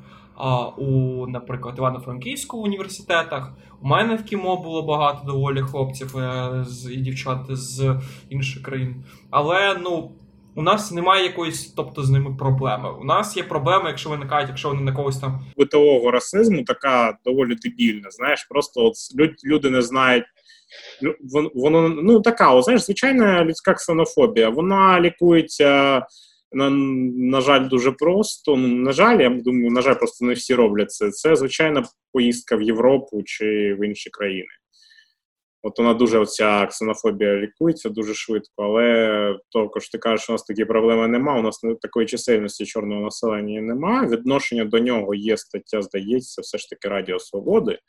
[0.77, 3.51] у, наприклад, Івано-Франківському університетах.
[3.81, 9.03] У мене в кімо було багато доволі хлопців е, і дівчат з інших країн.
[9.29, 10.11] Але ну.
[10.57, 12.89] У нас немає якоїсь, тобто з ними проблеми.
[13.01, 17.55] У нас є проблеми, якщо виникають, якщо вони на когось там битового расизму, така доволі
[17.55, 18.11] дебільна.
[18.11, 18.95] Знаєш, просто от
[19.45, 20.23] люди не знають.
[21.55, 24.49] Воно ну така, знаєш, звичайна людська ксенофобія.
[24.49, 26.01] Вона лікується
[26.51, 28.55] на на жаль, дуже просто.
[28.55, 31.11] Ну, на жаль, я думаю, на жаль, просто не всі роблять це.
[31.11, 34.47] Це звичайна поїздка в Європу чи в інші країни.
[35.63, 40.43] От вона дуже оця ксенофобія лікується дуже швидко, але також ти кажеш, що у нас
[40.43, 41.39] такі проблеми немає.
[41.39, 44.07] У нас такої чисельності чорного населення немає.
[44.07, 47.79] Відношення до нього є стаття, здається, все ж таки Радіо Свободи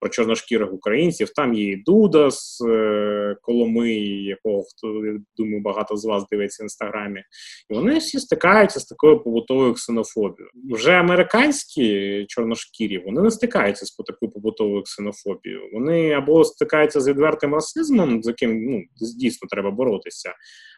[0.00, 1.30] про чорношкірих українців.
[1.36, 5.02] Там є і Дуда з е, Коломи, якого хто
[5.36, 7.22] думаю, багато з вас дивиться в інстаграмі.
[7.70, 10.50] І вони всі стикаються з такою побутовою ксенофобією.
[10.70, 15.60] Вже американські чорношкірі вони не стикаються з такою побутовою ксенофобією.
[15.72, 18.82] Вони або стикаються з відвертим расизмом, з яким ну
[19.18, 20.34] дійсно треба боротися.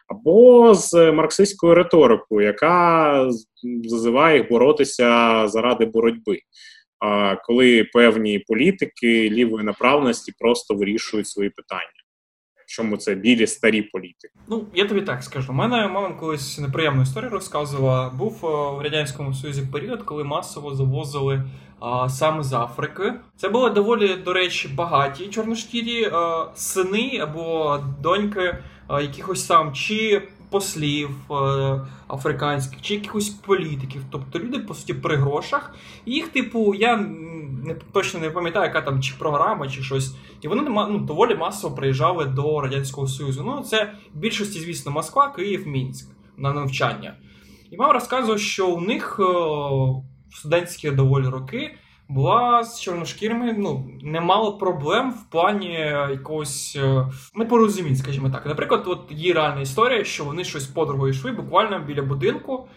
[0.07, 3.29] Або з марксистською риторикою, яка
[3.83, 6.39] зазиває їх боротися заради боротьби
[7.45, 12.01] коли певні політики лівої направленості просто вирішують свої питання.
[12.67, 14.33] Чому це білі старі політики?
[14.47, 15.51] Ну я тобі так скажу.
[15.51, 18.09] У мене мама колись неприємну історію розказувала.
[18.09, 21.43] Був е, в радянському союзі період, коли масово завозили
[22.09, 23.13] саме з Африки.
[23.37, 26.11] Це були доволі, до речі, багаті чорношкірі е,
[26.55, 31.33] сини або доньки а, якихось там чи послів е,
[32.09, 34.01] африканських чи якихось політиків.
[34.11, 35.75] Тобто люди, по суті, при грошах.
[36.05, 36.97] Їх, типу, я
[37.63, 40.15] не точно не пам'ятаю, яка там чи програма, чи щось.
[40.41, 43.43] І вони ну, доволі масово приїжджали до Радянського Союзу.
[43.45, 47.15] Ну, це в більшості, звісно, Москва, Київ, Мінськ на навчання.
[47.71, 49.23] І мама розказував, що у них е,
[50.35, 51.77] студентські доволі роки
[52.13, 55.73] була з чорношкірими, ну немало проблем в плані
[56.11, 58.45] якогось е, непорозумінь, скажімо так.
[58.45, 62.67] Наприклад, от є реальна історія, що вони щось подругою йшли буквально біля будинку,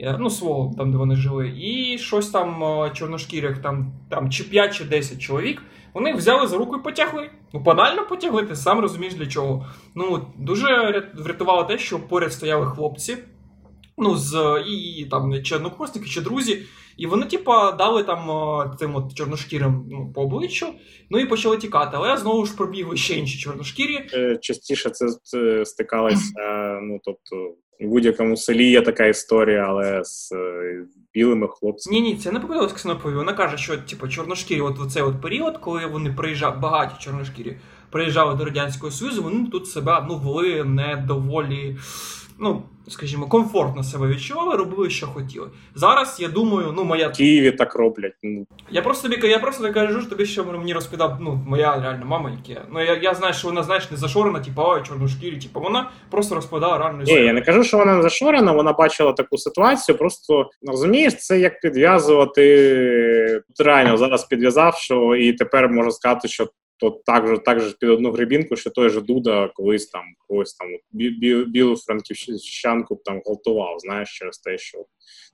[0.00, 4.44] е, ну свого там, де вони жили, і щось там е, чорношкірих, там там чи
[4.44, 5.62] 5, чи 10 чоловік.
[5.94, 7.30] Вони взяли за руку і потягли.
[7.52, 9.66] Ну, банально потягли, ти сам розумієш для чого.
[9.94, 13.16] Ну дуже врятувало те, що поряд стояли хлопці.
[13.98, 16.62] Ну, з і, і там чи однокурсники, чи друзі,
[16.96, 18.28] і вони, типа, дали там
[18.78, 20.66] цим от чорношкірим ну, по обличчю,
[21.10, 21.90] ну і почали тікати.
[21.94, 24.06] Але знову ж пробігли ще інші чорношкірі.
[24.14, 26.32] Е, частіше це, стикалося,
[26.82, 31.96] ну тобто, в будь-якому селі є така історія, але з е, білими хлопцями.
[31.96, 33.18] Ні, ні, це не показалось ксенофобію.
[33.18, 37.56] Вона каже, що типу, чорношкірі, от в цей от період, коли вони приїжджали, багаті чорношкірі
[37.90, 41.76] приїжджали до Радянського Союзу, вони тут себе ну, вели недоволі
[42.38, 45.48] ну, скажімо, комфортно себе відчували, робили, що хотіли.
[45.74, 48.14] Зараз я думаю, ну моя В Києві так роблять.
[48.22, 48.46] Ну.
[48.70, 52.62] Я просто тобі я просто кажу тобі, що мені розповідав ну, моя реальна мама, яке.
[52.72, 56.34] Ну я я знаю, що вона знаєш не зашорена, типу, ой, чорношкірі, типу, вона просто
[56.34, 57.02] розповідала реальну.
[57.02, 59.98] Ні, я не кажу, що вона не зашорена, вона бачила таку ситуацію.
[59.98, 62.44] Просто розумієш, це як підв'язувати
[63.58, 66.48] реально зараз підв'язав, що і тепер можна сказати, що
[66.90, 70.54] то так же, так же під одну грибінку, що той же Дуда колись там когось
[70.54, 74.84] там бі, бі, білу франківщанку там гвалтував, знаєш, через те, що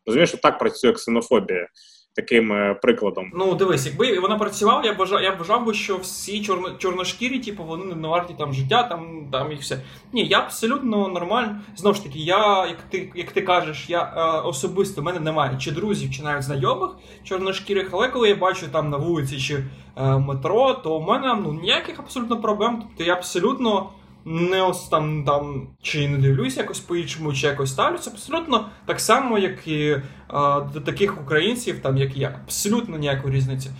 [0.07, 1.69] розумієш, що так працює ксенофобія
[2.14, 3.31] таким е, прикладом.
[3.35, 7.64] Ну дивись, якби вона працювала, я бажав, я вважав би, що всі чорно, чорношкірі, типу,
[7.64, 9.83] вони не варті там життя, там там і все.
[10.12, 11.61] Ні, я абсолютно нормально.
[11.77, 15.57] Знову ж таки, я, як ти як ти кажеш, я е, особисто в мене немає
[15.59, 16.90] чи друзів, чи навіть знайомих
[17.25, 19.64] чорношкірих, але коли я бачу там на вулиці чи
[19.96, 22.79] е, метро, то у мене ну ніяких абсолютно проблем.
[22.83, 23.90] Тобто я абсолютно
[24.31, 28.11] не ось там там чи не дивлюся якось по-іншому, чи якось ставлюся.
[28.11, 29.97] Абсолютно так само, як і
[30.29, 32.41] а, до таких українців, там як я.
[32.45, 33.70] Абсолютно ніякої різниці.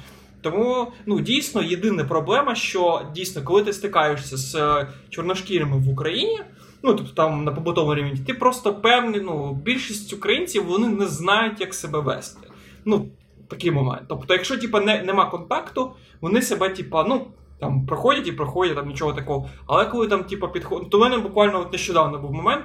[0.43, 6.41] Тому ну дійсно єдина проблема, що дійсно, коли ти стикаєшся з е, чорношкірими в Україні,
[6.83, 11.61] ну тобто там на побутовому рівні, ти просто певний, ну більшість українців вони не знають,
[11.61, 12.49] як себе вести.
[12.85, 13.09] Ну,
[13.49, 14.03] такий момент.
[14.09, 17.27] Тобто, якщо типа не, нема контакту, вони себе, типа, ну.
[17.61, 19.49] Там проходять і проходять, там нічого такого.
[19.67, 20.91] Але коли там, типу, підходить.
[20.91, 22.65] То в мене буквально от нещодавно був момент.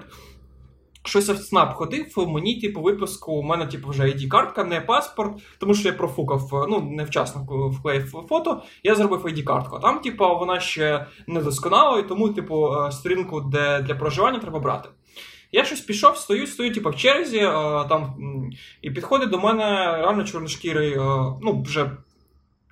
[1.05, 5.73] Щось в СНАП ходив, мені, типу, випуску, у мене, типу, вже ID-картка, не паспорт, тому
[5.73, 9.79] що я профукав, ну, невчасно вклеїв фото, я зробив ID-картку.
[9.79, 14.59] Там, типу, вона ще не досконала, і тому, типу, е, сторінку де для проживання треба
[14.59, 14.89] брати.
[15.51, 17.51] Я щось пішов, стою, стою, типу, в черзі, е,
[17.89, 18.15] там,
[18.81, 19.63] і підходить до мене
[19.97, 20.97] реально чорношкірий, е,
[21.41, 21.91] ну, вже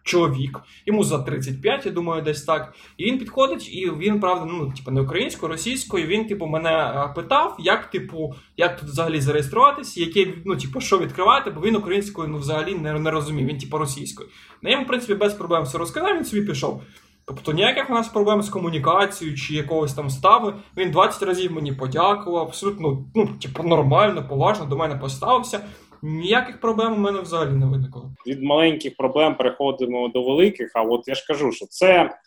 [0.04, 2.74] чоловік, йому за 35, я думаю, десь так.
[2.98, 6.08] І він підходить, і він, правда, ну, типу, не українською, російською.
[6.08, 11.00] Він, типу, мене е, питав, як, типу, як тут взагалі зареєструватися, яке, ну, типу, що
[11.00, 14.30] відкривати, бо він українською ну, взагалі не, не розумів, він, типу, російською.
[14.62, 16.82] Ну, я йому, в принципі, без проблем все розказав, він собі пішов.
[17.26, 20.54] Тобто ніяких у нас проблем з комунікацією чи якогось там стави.
[20.78, 25.62] Він 20 разів мені подякував, абсолютно ну, типу, нормально, поважно до мене поставився.
[26.06, 28.12] Ніяких проблем у мене взагалі не виникло.
[28.28, 30.72] Від маленьких проблем переходимо до великих.
[30.76, 32.20] А от я ж кажу, що це.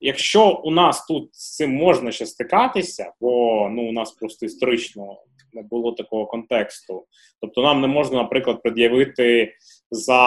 [0.00, 3.28] Якщо у нас тут з цим можна ще стикатися, бо
[3.70, 5.16] ну у нас просто історично
[5.56, 7.04] не було такого контексту.
[7.40, 9.52] Тобто нам не можна, наприклад, пред'явити
[9.90, 10.22] за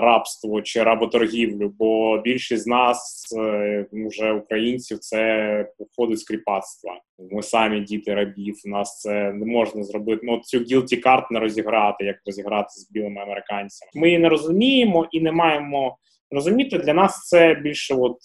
[0.00, 7.00] рабство чи работоргівлю, бо більшість з нас, е, вже українців, це походить з кріпацтва.
[7.30, 8.54] Ми самі діти рабів.
[8.66, 10.20] У нас це не можна зробити.
[10.24, 13.90] Ну цю guilty card не розіграти, як розіграти з білими американцями.
[13.94, 15.96] Ми її не розуміємо і не маємо
[16.30, 16.78] розуміти.
[16.78, 18.16] Для нас це більше, от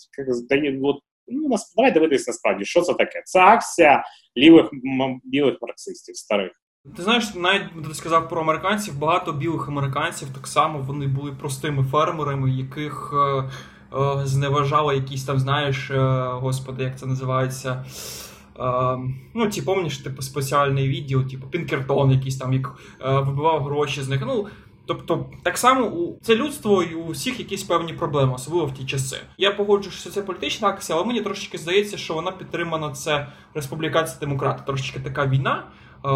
[0.83, 0.99] от
[1.31, 3.21] ну нас давай дивитись насправді, що це таке.
[3.25, 4.03] Це акція
[4.37, 4.69] лівих
[5.23, 6.51] білих марксистів старих.
[6.97, 11.83] Ти знаєш, навіть ти сказав про американців, багато білих американців так само вони були простими
[11.83, 13.49] фермерами, яких е,
[13.97, 15.97] е, зневажали якісь там, знаєш, е,
[16.31, 17.85] господи, як це називається.
[18.59, 18.97] Е,
[19.33, 24.09] ну, ті помніш, типу, спеціальне відео, типу Пінкертон, якийсь там, як е, вибивав гроші з
[24.09, 24.21] них.
[24.25, 24.47] Ну,
[24.89, 28.85] Тобто, так само у це людство і у всіх якісь певні проблеми, особливо в ті
[28.85, 29.17] часи.
[29.37, 34.15] Я погоджу, що це політична акція, але мені трошечки здається, що вона підтримана це республіканці
[34.19, 34.63] демократи.
[34.65, 35.63] Трошечки така війна.
[36.05, 36.09] Е,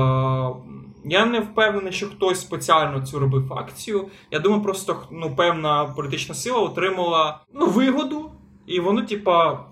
[1.05, 4.07] я не впевнений, що хтось спеціально цю робив акцію.
[4.31, 8.31] Я думаю, просто ну, певна політична сила отримала ну, вигоду,
[8.65, 9.65] і вони, типа,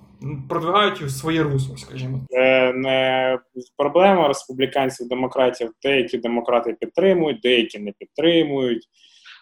[0.50, 2.20] продвигають своє русло, скажімо.
[2.30, 3.40] Це не
[3.78, 5.72] проблема республіканців, демократів.
[5.84, 8.88] Деякі демократи підтримують, деякі не підтримують.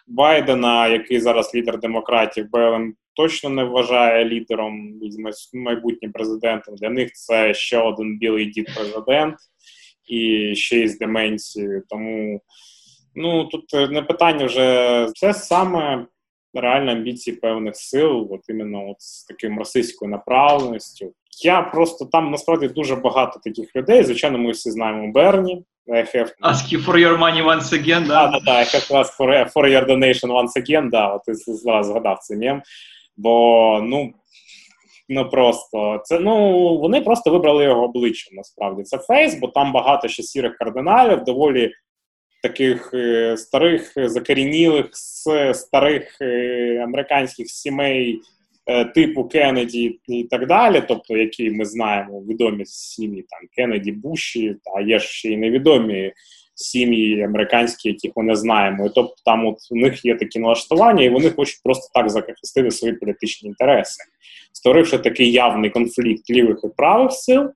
[0.06, 5.00] Байдена, який зараз лідер демократів, БЛМ точно не вважає лідером
[5.54, 6.74] майбутнім президентом.
[6.76, 9.36] Для них це ще один білий дід президент
[10.08, 11.82] і ще й з деменцією.
[11.88, 12.40] Тому
[13.14, 16.06] ну тут не питання вже це саме
[16.54, 21.12] реальні амбіції певних сил, от іменно от з таким російською направленістю.
[21.44, 24.02] Я просто там насправді дуже багато таких людей.
[24.02, 25.64] Звичайно, ми всі знаємо Берні.
[25.88, 26.30] I have...
[26.42, 28.26] Ask you for your money once again, да?
[28.28, 31.86] Да, да, I have asked for, for your donation once again, да, от ти зараз
[31.86, 32.62] згадав цей мем.
[33.16, 34.12] Бо, ну,
[35.12, 38.30] Ну просто це ну вони просто вибрали його обличчя.
[38.32, 41.72] Насправді це фейс, бо там багато ще сірих кардиналів, доволі
[42.42, 48.20] таких е, старих закорінілих з старих е, американських сімей
[48.66, 50.82] е, типу Кеннеді і так далі.
[50.88, 56.12] Тобто, які ми знаємо, відомі сім'ї там Кеннеді, Буші, та є ще й невідомі.
[56.54, 61.04] Сім'ї американські, яких ми не знаємо, і тобто там от у них є такі налаштування,
[61.04, 64.02] і вони хочуть просто так захистити свої політичні інтереси
[64.52, 67.50] створивши такий явний конфлікт лівих і правих сил,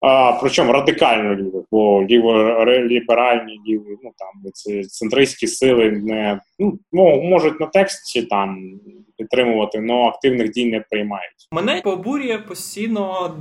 [0.00, 6.40] а, причому радикально лівих, бо ліво-ліберальні ліві, ну там ці центристські сили не
[6.92, 8.80] ну, можуть на тексті там
[9.18, 11.48] підтримувати, але активних дій не приймають.
[11.52, 13.34] Мене побурює постійно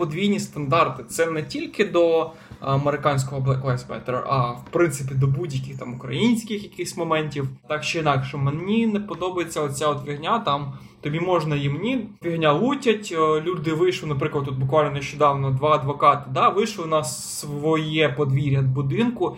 [0.00, 1.04] подвійні стандарти.
[1.04, 2.30] Це не тільки до
[2.60, 7.48] американського Black Lives Matter, а в принципі до будь-яких там українських якихось моментів.
[7.68, 10.78] Так чи інакше, мені не подобається оця от фігня там.
[11.00, 13.12] Тобі можна їм ні, фігня лутять.
[13.12, 19.36] Е, люди вийшли, наприклад, тут буквально нещодавно два адвокати да, вийшли на своє подвір'я будинку.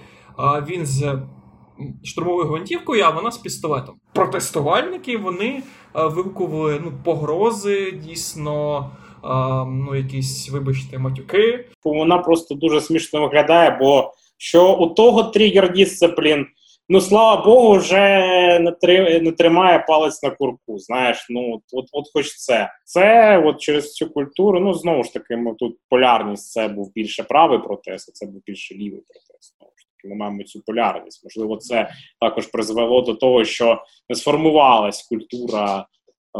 [0.69, 1.19] Він з
[2.05, 3.95] штурмовою гвинтівкою, а вона з пістолетом.
[4.15, 5.63] Протестувальники вони
[5.97, 8.91] е, вигукували ну, погрози, дійсно.
[9.67, 11.65] Ну, якісь, вибачте, матюки.
[11.85, 16.47] Вона просто дуже смішно виглядає, бо що у того тригер дисциплін
[16.93, 17.99] ну слава Богу, вже
[18.59, 20.79] не три, не тримає палець на курку.
[20.79, 22.73] Знаєш, ну от, от, от хоч це.
[22.85, 24.61] Це от через цю культуру.
[24.61, 28.43] Ну знову ж таки, ми тут полярність це був більше правий протест, а це був
[28.47, 29.57] більше лівий протест.
[29.59, 31.25] Знову ж таки, ми маємо цю полярність.
[31.25, 35.87] Можливо, це також призвело до того, що не сформувалась культура.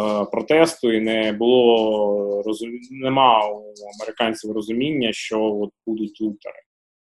[0.01, 2.43] Е, протесту і не було
[2.91, 6.59] нема у американців розуміння, що от будуть лутери.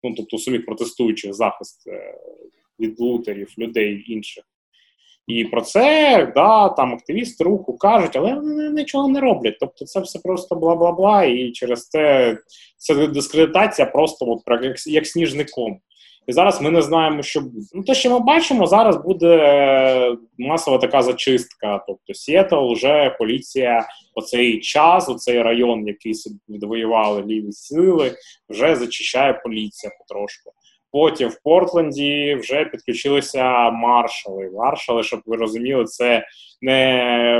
[0.03, 2.15] Ну тобто самих протестуючих захист е,
[2.81, 4.45] від лутерів, людей інших.
[5.27, 9.57] І про це да, там активісти руху кажуть, але вони нічого не роблять.
[9.61, 12.37] Тобто це все просто бла бла бла, і через це
[12.77, 14.41] це дискредитація просто от,
[14.87, 15.81] як сніжником.
[16.27, 17.67] І зараз ми не знаємо, що буде.
[17.75, 21.85] Ну, те, що ми бачимо, зараз буде масова така зачистка.
[21.87, 26.15] Тобто, Сіетл вже поліція, оцей час, оцей район, який
[26.49, 28.15] відвоювали ліві сили,
[28.49, 30.51] вже зачищає поліція потрошку.
[30.93, 34.51] Потім в Портленді вже підключилися маршали.
[34.55, 36.27] Маршали, щоб ви розуміли, це
[36.61, 36.81] не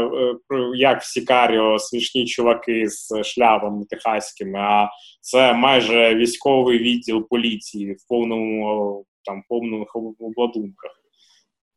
[0.01, 0.35] е,
[0.75, 4.89] як в Сікаріо смішні чуваки з шляпами техаськими, а
[5.21, 11.02] це майже військовий відділ поліції в повному там повних обладунках.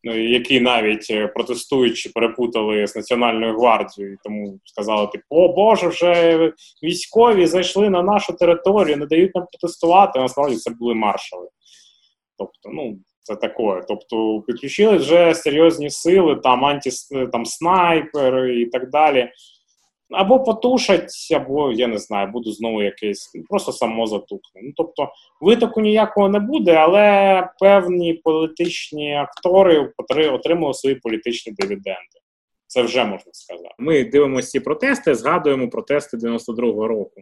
[0.08, 6.38] Ну, які навіть е, протестуючи перепутали з Національною гвардією, тому сказали: типу, о Боже, вже
[6.84, 10.20] військові зайшли на нашу територію, не дають нам протестувати.
[10.20, 11.48] Насправді це були маршали.
[12.38, 13.82] Тобто, ну, це таке.
[13.88, 16.90] Тобто, підключили вже серйозні сили, там анті,
[17.32, 19.30] там снайпери і так далі.
[20.12, 24.62] Або потушать, або я не знаю, буду знову якийсь, просто само затухне.
[24.64, 25.10] Ну тобто,
[25.42, 29.94] витоку ніякого не буде, але певні політичні актори
[30.32, 32.20] отримали свої політичні дивіденди.
[32.68, 33.76] Це вже можна сказати.
[33.80, 37.22] Ми дивимося ці протести, згадуємо протести 92-го року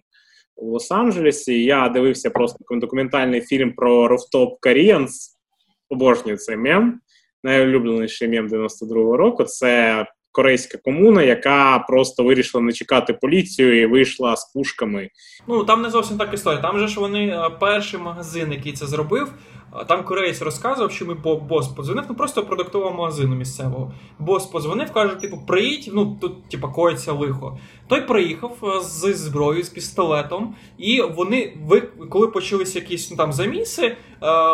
[0.55, 1.51] у Лос-Анджелесі.
[1.51, 5.09] Я дивився просто документальний фільм про Rooftop Koreans.
[5.89, 6.99] Обожнюю цей мем.
[7.43, 9.43] Найулюбленіший мем 92-го року.
[9.43, 15.09] Це корейська комуна, яка просто вирішила не чекати поліцію і вийшла з пушками.
[15.47, 16.61] Ну там не зовсім так історія.
[16.61, 19.33] Там же ж вони е, перший магазин, який це зробив.
[19.87, 23.91] Там кореєць розказував, що ми бос подзвонив, ну просто продуктового магазину місцевого.
[24.19, 27.57] Бос подзвонив, каже, типу, приїдь, ну тут, типу, коїться лихо.
[27.87, 31.57] Той приїхав е, з зброєю, з пістолетом, і вони,
[32.09, 33.97] коли почалися якісь ну, там заміси, е,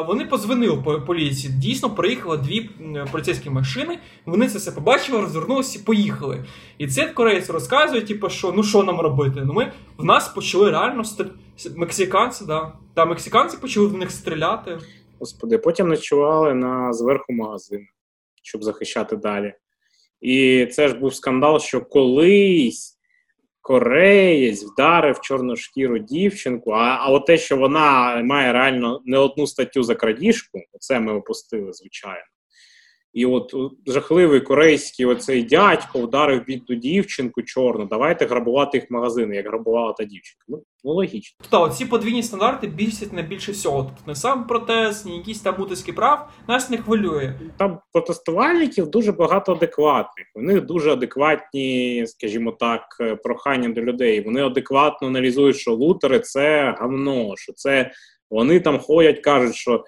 [0.08, 1.54] вони подзвонили поліції.
[1.54, 2.70] Дійсно, приїхали дві
[3.12, 6.46] поліцейські машини, вони це все побачили, розвернулися і поїхали.
[6.78, 9.42] І цей кореєць розказує, типу, що ну що нам робити?
[9.46, 11.36] Ну ми в нас почали реально стріляти.
[11.76, 12.74] Мексиканці, да.
[12.94, 14.80] Та мексиканці почали в них стріляти.
[15.20, 17.86] Господи, потім ночували на зверху магазину,
[18.44, 19.54] щоб захищати далі.
[20.22, 23.00] І це ж був скандал, що колись
[23.62, 29.48] кореєць вдарив чорну шкіру дівчинку, а а от те, що вона має реально не одну
[29.48, 32.26] статтю за крадіжку, це ми опустили, звичайно.
[33.14, 33.54] І от
[33.88, 37.86] жахливий корейський оцей дядько вдарив бідну дівчинку чорну.
[37.86, 40.46] Давайте грабувати їх магазини, як грабувала та дівчинка.
[40.48, 41.46] Ну, ну логічно.
[41.50, 43.84] Тобто ці подвійні стандарти більшять не більше всього.
[43.84, 47.34] Тут не сам протест, ні якісь там утиски прав нас не хвилює.
[47.58, 50.28] Там протестувальників дуже багато адекватних.
[50.36, 52.82] Вони дуже адекватні, скажімо так,
[53.24, 54.22] прохання до людей.
[54.22, 57.92] Вони адекватно аналізують, що лутери це гавно, що це
[58.30, 59.84] вони там ходять, кажуть, що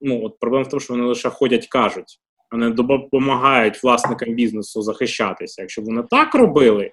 [0.00, 2.20] ну от проблема в тому, що вони лише ходять, кажуть
[2.54, 5.62] вони допомагають власникам бізнесу захищатися.
[5.62, 6.90] Якщо вони так робили,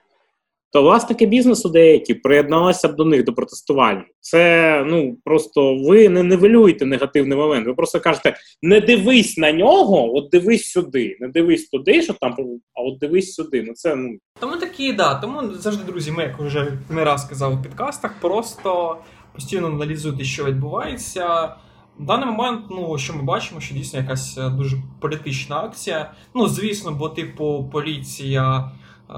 [0.72, 4.05] то власники бізнесу деякі приєдналися б до них до протестувальних.
[4.20, 7.68] Це ну просто ви не нивелюєте негативний момент.
[7.68, 11.18] Ви просто кажете: не дивись на нього, от дивись сюди.
[11.20, 12.36] Не дивись туди, що там,
[12.74, 13.64] а от дивись сюди.
[13.68, 15.16] Ну це ну тому такі, да.
[15.16, 18.97] Тому завжди, друзі, ми як вже не раз казав у підкастах, просто
[19.34, 21.55] постійно аналізуйте, що відбувається.
[22.00, 26.12] В даний момент, ну що ми бачимо, що дійсно якась е, дуже політична акція.
[26.34, 28.72] Ну, звісно, бо, типу, поліція
[29.10, 29.14] е,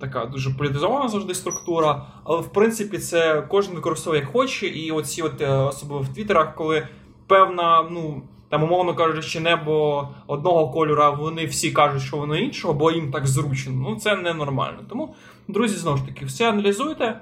[0.00, 5.22] така дуже політизована завжди структура, але в принципі це кожен використовує як хоче, і оці
[5.22, 6.88] от е, особливо в Твіттерах, коли
[7.26, 8.22] певна, ну.
[8.48, 13.26] Там, умовно кажучи, небо одного кольора, вони всі кажуть, що воно іншого, бо їм так
[13.26, 13.72] зручно.
[13.72, 14.78] Ну це ненормально.
[14.88, 15.14] Тому,
[15.48, 17.20] друзі, знову ж таки, все аналізуйте.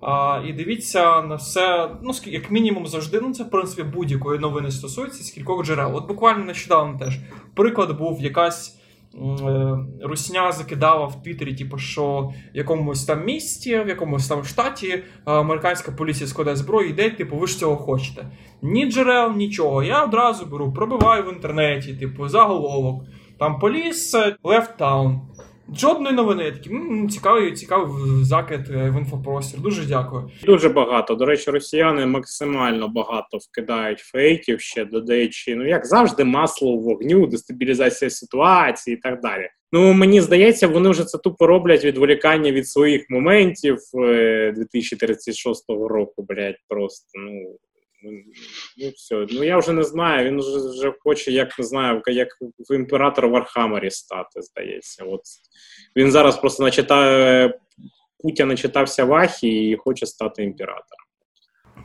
[0.00, 3.20] А, І дивіться на все, ну як мінімум завжди.
[3.20, 5.96] Ну це в принципі будь-якої новини стосується з кількох джерел.
[5.96, 7.18] От буквально нещодавно теж
[7.54, 8.76] приклад був якась.
[9.14, 14.88] Е, русня закидала в Твіттері, типу, що в якомусь там місті, в якомусь там штаті
[14.88, 18.26] е, американська поліція складає зброю, йде, типу, ви ж цього хочете.
[18.62, 19.82] Ні джерел, нічого.
[19.82, 23.04] Я одразу беру, пробиваю в інтернеті, типу, заголовок.
[23.38, 24.14] Там поліс
[24.78, 25.18] town.
[25.76, 26.44] Жодної новини.
[26.44, 29.60] Я м-м, цікавий, цікавий закид е, в інфопростір.
[29.60, 30.30] Дуже дякую.
[30.44, 31.14] Дуже багато.
[31.14, 37.26] До речі, росіяни максимально багато вкидають фейків ще додаючи, ну як завжди, масло в вогню,
[37.26, 39.48] дестабілізація ситуації і так далі.
[39.72, 43.78] Ну мені здається, вони вже це тупо роблять відволікання від своїх моментів
[44.54, 46.26] 2036 е, року.
[46.28, 47.56] блядь, просто ну.
[48.02, 49.26] Ну, все.
[49.30, 50.26] Ну я вже не знаю.
[50.26, 52.28] Він вже вже хоче, як не знаю, як
[52.70, 55.04] в імператор Вархаммері стати, здається.
[55.04, 55.20] От
[55.96, 57.58] Він зараз просто начитає,
[58.18, 60.99] Путя начитався Вахі і хоче стати імператором.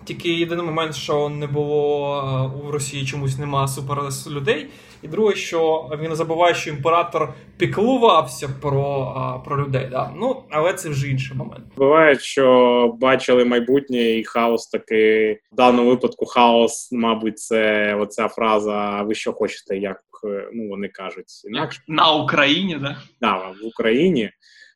[0.05, 3.97] Тільки єдиний момент, що не було у Росії чомусь нема супер
[4.27, 4.67] людей.
[5.01, 9.87] І друге, що він забуває, що імператор піклувався про про людей.
[9.91, 10.11] Да?
[10.15, 11.65] Ну, але це вже інший момент.
[11.77, 19.01] Буває, що бачили майбутнє і хаос таки в даному випадку хаос, мабуть, це оця фраза
[19.01, 20.01] Ви що хочете, як
[20.53, 22.97] ну вони кажуть, інакше на Україні, да?
[23.21, 24.31] Да, в Україні.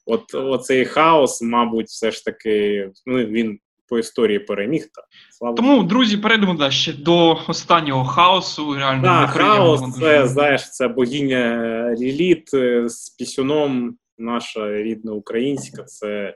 [0.06, 3.60] От оцей хаос, мабуть, все ж таки, ну він
[3.90, 4.82] по історії переміг.
[4.82, 8.76] Та слава Тому, друзі, перейдемо да, ще до останнього хаосу.
[8.76, 10.00] Реально Да, хаос, дуже.
[10.00, 15.84] це знаєш, це богиня Ліліт е, з пісюном, наша рідна українська.
[15.84, 16.36] Це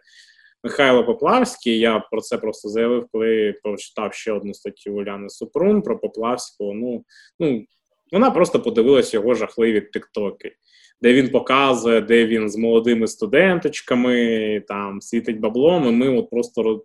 [0.63, 1.79] Михайло Поплавський.
[1.79, 6.73] Я про це просто заявив, коли прочитав ще одну статтю Уляни Супрун про Поплавського.
[6.73, 7.03] Ну,
[7.39, 7.65] ну
[8.11, 10.55] вона просто подивилась його жахливі тиктоки,
[11.01, 15.87] де він показує, де він з молодими студенточками там світить баблом.
[15.87, 16.83] І ми от просто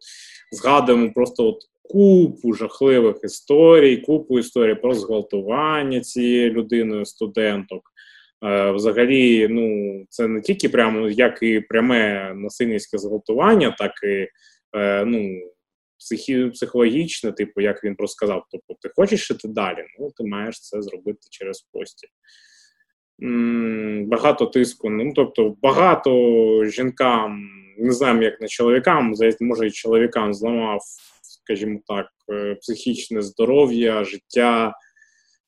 [0.53, 7.83] згадуємо просто от купу жахливих історій, купу історій про зґвалтування цією людиною студенток.
[8.45, 14.29] Е, взагалі, ну, це не тільки прямо як і пряме насильницьке зґвалтування, так і
[14.77, 15.41] е, ну,
[15.99, 20.61] психі, психологічне, типу, як він просто сказав, тобто, ти хочеш іти далі, ну ти маєш
[20.61, 22.09] це зробити через постіль.
[24.07, 26.11] Багато тиску, ну тобто багато
[26.65, 27.41] жінкам,
[27.79, 30.81] не знаю, як не чоловікам, може і чоловікам зламав,
[31.23, 34.75] скажімо так, е, психічне здоров'я, життя.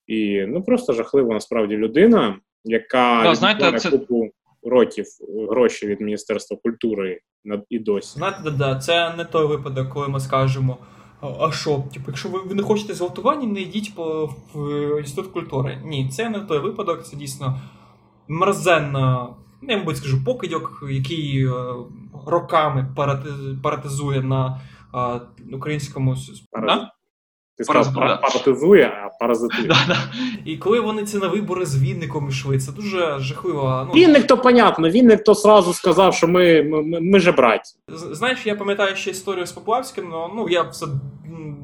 [0.06, 4.30] І ну просто жахлива насправді людина, яка Да, знаєте, це- купу
[4.62, 5.06] років
[5.50, 8.18] гроші від Міністерства культури на- і досі.
[8.18, 10.78] Знаєте, да, да, це не той випадок, коли ми скажемо.
[11.20, 15.82] «А- що, типу, якщо ви, ви не хочете зґвалтування, не йдіть по в інститут культури.
[15.84, 17.60] Ні, це не той випадок, це дійсно
[18.28, 19.28] мерзенна,
[19.62, 21.52] я мабуть скажу, покидьок, який е,
[22.26, 24.60] роками парати- паратизує на
[24.94, 25.20] е,
[25.54, 26.66] українському суспільстві.
[26.66, 26.92] Да?
[27.60, 29.62] Ти сказав, Паразит- паразитує, а паразитує.
[29.68, 29.96] Да, да.
[30.44, 33.84] І коли вони це на вибори з Вінником йшли, це дуже жахливо.
[33.88, 37.74] Ну, Вінник то понятно, Вінник то сразу сказав, що ми, ми, ми, ми же браті.
[37.88, 40.86] Знаєш, я пам'ятаю ще історію з Поплавським, але ну я все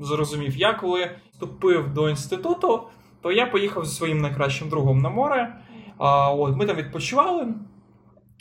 [0.02, 0.56] зрозумів.
[0.56, 2.82] Я коли вступив до інституту,
[3.22, 5.56] то я поїхав зі своїм найкращим другом на море.
[5.98, 7.46] А, от, ми там відпочивали.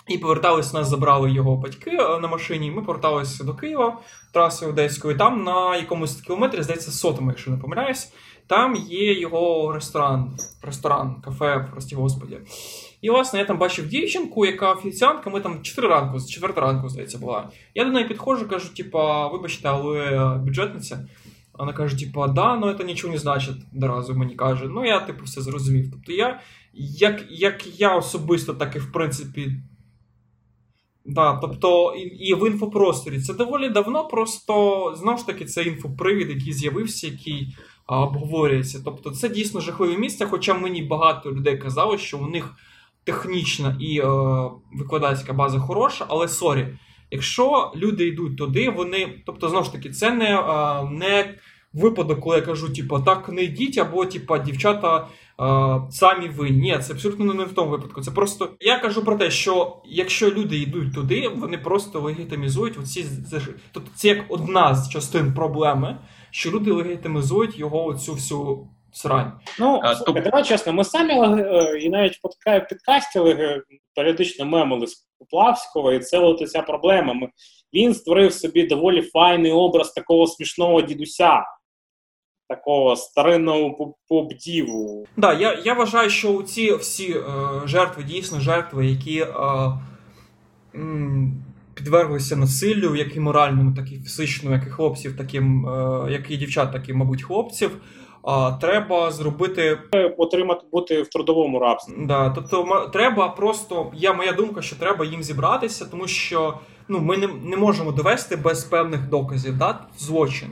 [0.08, 2.72] І повертались, нас забрали його батьки е, на машині.
[2.72, 3.98] Ми поверталися до Києва
[4.32, 5.18] трасою Одеською.
[5.18, 8.14] Там на якомусь кілометрі, здається, сотому, якщо не помиляюсь,
[8.48, 12.38] там є його ресторан, ресторан, кафе, прості господі.
[13.02, 16.90] І, власне, я там бачив дівчинку, яка офіціантка, ми там 4 ранку, з 4 ранку,
[16.90, 17.50] здається, була.
[17.76, 21.08] Я до неї підходжу, кажу, типа, вибачте, але бюджетниця.
[21.54, 24.66] Вона каже, типа, да, ну це нічого не значить, одразу мені каже.
[24.68, 25.92] Ну, я, типу, все зрозумів.
[25.92, 26.42] Тобто я,
[26.74, 29.52] як, як я особисто, так і в принципі.
[31.06, 36.54] Да, тобто і, в інфопросторі це доволі давно, просто знову ж таки це інфопривід, який
[36.54, 38.82] з'явився, який а, обговорюється.
[38.86, 42.56] Тобто це дійсно жахливе місце, хоча мені багато людей казало, що у них
[43.04, 44.06] технічна і е,
[44.74, 46.68] викладацька база хороша, але sorry,
[47.12, 49.24] якщо люди йдуть туди, вони.
[49.26, 51.36] Тобто, знову ж таки, це не, е, не
[51.74, 55.08] випадок, коли я кажу, типу, так не йдіть, або типу, дівчата
[55.92, 56.50] самі ви.
[56.50, 58.02] Ні, це абсолютно не в тому випадку.
[58.02, 63.06] Це просто я кажу про те, що якщо люди йдуть туди, вони просто легітимізують оці
[63.72, 65.98] тобто це як одна з частин проблеми,
[66.32, 69.32] що люди легітимізують його оцю всю срань.
[69.60, 72.68] Ну, А, слухай, то- давай чесно, ми самі е, і навіть в подка-
[73.28, 73.62] е,
[73.96, 77.14] періодично мемили з Поплавського, і це от ця проблема.
[77.14, 77.30] Ми-
[77.74, 81.44] Він створив собі доволі файний образ такого смішного дідуся,
[82.50, 85.06] такого старинного поп- поп-діву.
[85.18, 87.24] Да, я, я вважаю, що ці всі е,
[87.66, 89.28] жертви, дійсно жертви, які е,
[90.76, 91.44] м,
[91.74, 96.38] підверглися насиллю, як і моральному, так і фізичному, як і хлопців, таким, е, як і
[96.38, 97.72] дівчат, так і, мабуть, хлопців.
[98.28, 99.80] А треба зробити
[100.18, 101.94] Отримати бути в трудовому рабстві.
[102.00, 103.92] Да, тобто треба просто.
[103.94, 108.36] Я моя думка, що треба їм зібратися, тому що ну ми не, не можемо довести
[108.36, 110.48] без певних доказів да, злочин.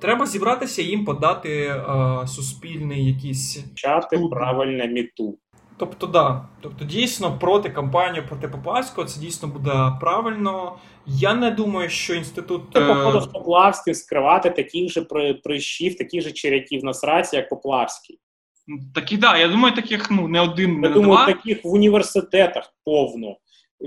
[0.00, 3.56] Треба зібратися їм подати е, суспільний якийсь.
[3.56, 4.30] Почати Тут.
[4.30, 5.38] правильне міту.
[5.76, 6.48] Тобто, да.
[6.60, 10.76] Тобто, дійсно, проти кампанію проти Поплавського це дійсно буде правильно.
[11.06, 12.70] Я не думаю, що інститут.
[12.70, 15.02] Ти, е, походу, з Поплавським скривати таких же
[15.44, 18.18] прищів, таких же черяків на сраці, як Поплавський.
[18.94, 21.26] Такі, да, я думаю, таких ну, не один, Я не думаю, два.
[21.26, 23.36] таких в університетах повно,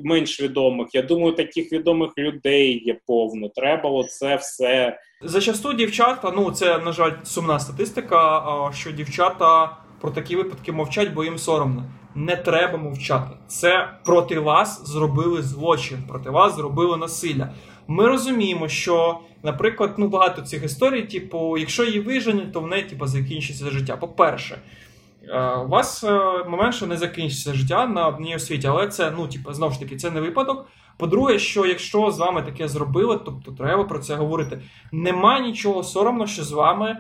[0.04, 0.88] менш відомих.
[0.96, 3.50] Я думаю, таких відомих людей є повно.
[3.50, 5.00] Треба оце все.
[5.28, 11.24] Зачасту дівчата, ну це на жаль сумна статистика, що дівчата про такі випадки мовчать, бо
[11.24, 11.84] їм соромно.
[12.16, 13.30] Не треба мовчати.
[13.48, 17.50] Це проти вас зробили злочин, проти вас зробили насилля.
[17.88, 22.84] Ми розуміємо, що, наприклад, ну багато цих історій, типу, якщо її виженуть, то в неї
[22.84, 23.98] типу, закінчиться життя.
[23.98, 24.58] По-перше,
[25.30, 26.20] е, у вас е,
[26.50, 29.96] момент, що не закінчиться життя на одній освіті, але це, ну, типу, знову ж таки,
[29.96, 30.68] це не випадок.
[30.98, 34.62] По-друге, що якщо з вами таке зробили, тобто треба про це говорити.
[34.92, 36.98] Нема нічого соромно, що з вами е,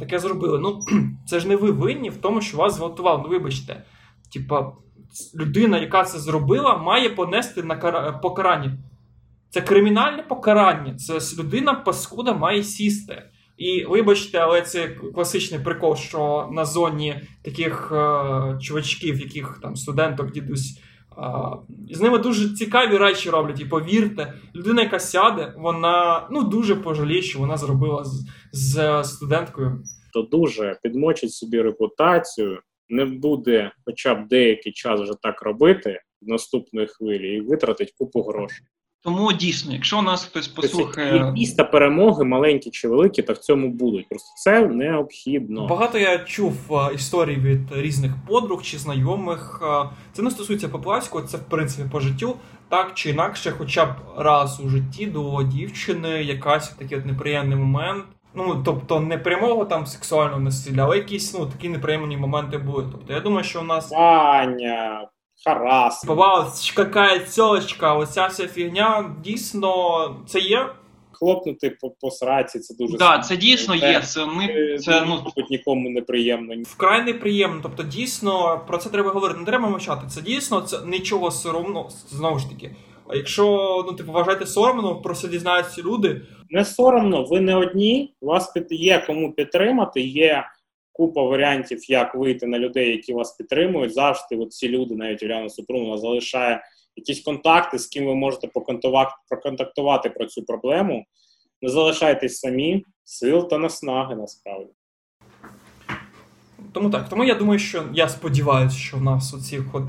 [0.00, 0.58] таке зробили.
[0.58, 0.80] Ну,
[1.26, 3.20] це ж не ви винні в тому, що вас зґвалтували.
[3.24, 3.84] Ну, вибачте.
[4.32, 4.72] Типа,
[5.34, 8.12] людина, яка це зробила, має понести на кара...
[8.12, 8.78] покарання.
[9.50, 10.94] Це кримінальне покарання.
[10.94, 13.22] Це людина паскуда має сісти.
[13.56, 20.32] І вибачте, але це класичний прикол, що на зоні таких е, чувачків, яких там студенток,
[20.32, 20.80] дідусь.
[21.90, 23.60] З ними дуже цікаві речі роблять.
[23.60, 29.82] І повірте, людина, яка сяде, вона ну дуже пожаліє, що вона зробила з, з студенткою.
[30.12, 36.28] То дуже підмочить собі репутацію, не буде хоча б деякий час вже так робити в
[36.28, 38.66] наступної хвилі і витратить купу грошей.
[39.06, 41.16] Тому дійсно, якщо нас хтось Тобто послухає.
[41.16, 44.08] Якісь перемоги, маленькі чи великі, та в цьому будуть.
[44.08, 45.66] Просто це необхідно.
[45.66, 46.54] Багато я чув
[46.94, 49.62] історій від різних подруг чи знайомих.
[50.12, 52.36] Це не стосується Поплавського, це в принципі по життю.
[52.68, 58.04] Так чи інакше, хоча б раз у житті до дівчини якась такий от неприємний момент.
[58.34, 62.84] Ну, тобто не прямого там сексуального насилля, але якісь ну такі неприємні моменти були.
[62.92, 65.08] Тобто я думаю, що у нас Ваня,
[65.44, 66.04] харас.
[66.04, 70.66] бувала какая цьолочка, оця вся фігня дійсно це є.
[71.12, 74.00] Хлопнути по, по сраці, це дуже Да, це дійсно Це- є.
[74.00, 76.54] Це ми це ну мабуть, нікому неприємно.
[76.62, 77.60] Вкрай неприємно.
[77.62, 79.38] Тобто, дійсно про це треба говорити.
[79.40, 80.06] Не треба мовчати.
[80.08, 81.88] Це дійсно це нічого соромно.
[82.08, 82.76] Знову ж таки.
[83.08, 83.44] А якщо
[83.86, 86.22] ну типу вважаєте соромно, про це дізнаються люди.
[86.50, 88.14] Не соромно, ви не одні.
[88.20, 90.00] Вас під є кому підтримати.
[90.00, 90.44] Є
[90.96, 93.94] купа варіантів, як вийти на людей, які вас підтримують.
[93.94, 96.62] Завжди от ці люди, навіть Уляна Супрунова, залишає
[96.96, 98.48] якісь контакти, з ким ви можете
[99.28, 101.04] проконтактувати про цю проблему.
[101.62, 104.70] Не залишайтесь самі, сил та наснаги насправді.
[106.72, 107.08] Тому так.
[107.08, 109.84] Тому я думаю, що я сподіваюся, що в нас оцих от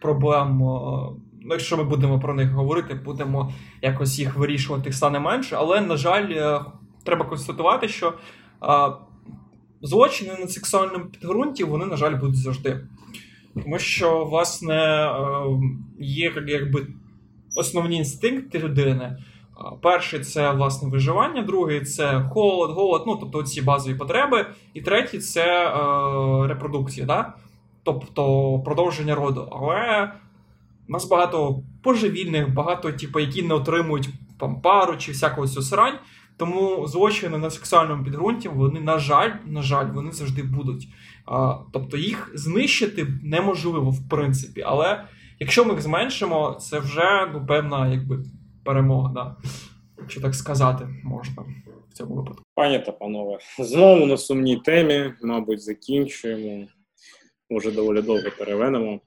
[0.00, 0.62] проблем.
[0.62, 3.52] е, Ну, якщо ми будемо про них говорити, будемо
[3.82, 5.56] якось їх вирішувати, їх стане менше.
[5.58, 6.60] Але, на жаль, е,
[7.04, 8.14] треба констатувати, що е,
[9.82, 12.80] злочини на сексуальному підґрунті, вони, на жаль, будуть завжди.
[13.54, 15.12] Тому що, власне, е,
[15.98, 16.86] є якби
[17.56, 19.18] основні інстинкти людини.
[19.82, 24.46] Перший це власне виживання, другий це холод, голод, ну тобто ці базові потреби.
[24.74, 25.72] І третій це е,
[26.48, 27.34] репродукція, да?
[27.82, 29.48] тобто продовження роду.
[29.52, 30.12] Але
[30.88, 34.08] у нас багато божевільних, багато, типу, які не отримують
[34.40, 35.98] там, пару чи всякого цю срань.
[36.40, 40.88] Тому злочини на сексуальному підґрунті, вони, на жаль, на жаль, вони завжди будуть.
[41.26, 44.62] А, тобто їх знищити неможливо, в принципі.
[44.66, 45.04] Але
[45.38, 48.24] якщо ми їх зменшимо, це вже ну, певна якби,
[48.64, 49.36] перемога, да?
[49.98, 51.42] якщо так сказати можна
[51.90, 52.42] в цьому випадку.
[52.54, 56.66] Пані та панове, знову на сумній темі, мабуть, закінчуємо.
[57.50, 59.00] Може, доволі довго перевенемо.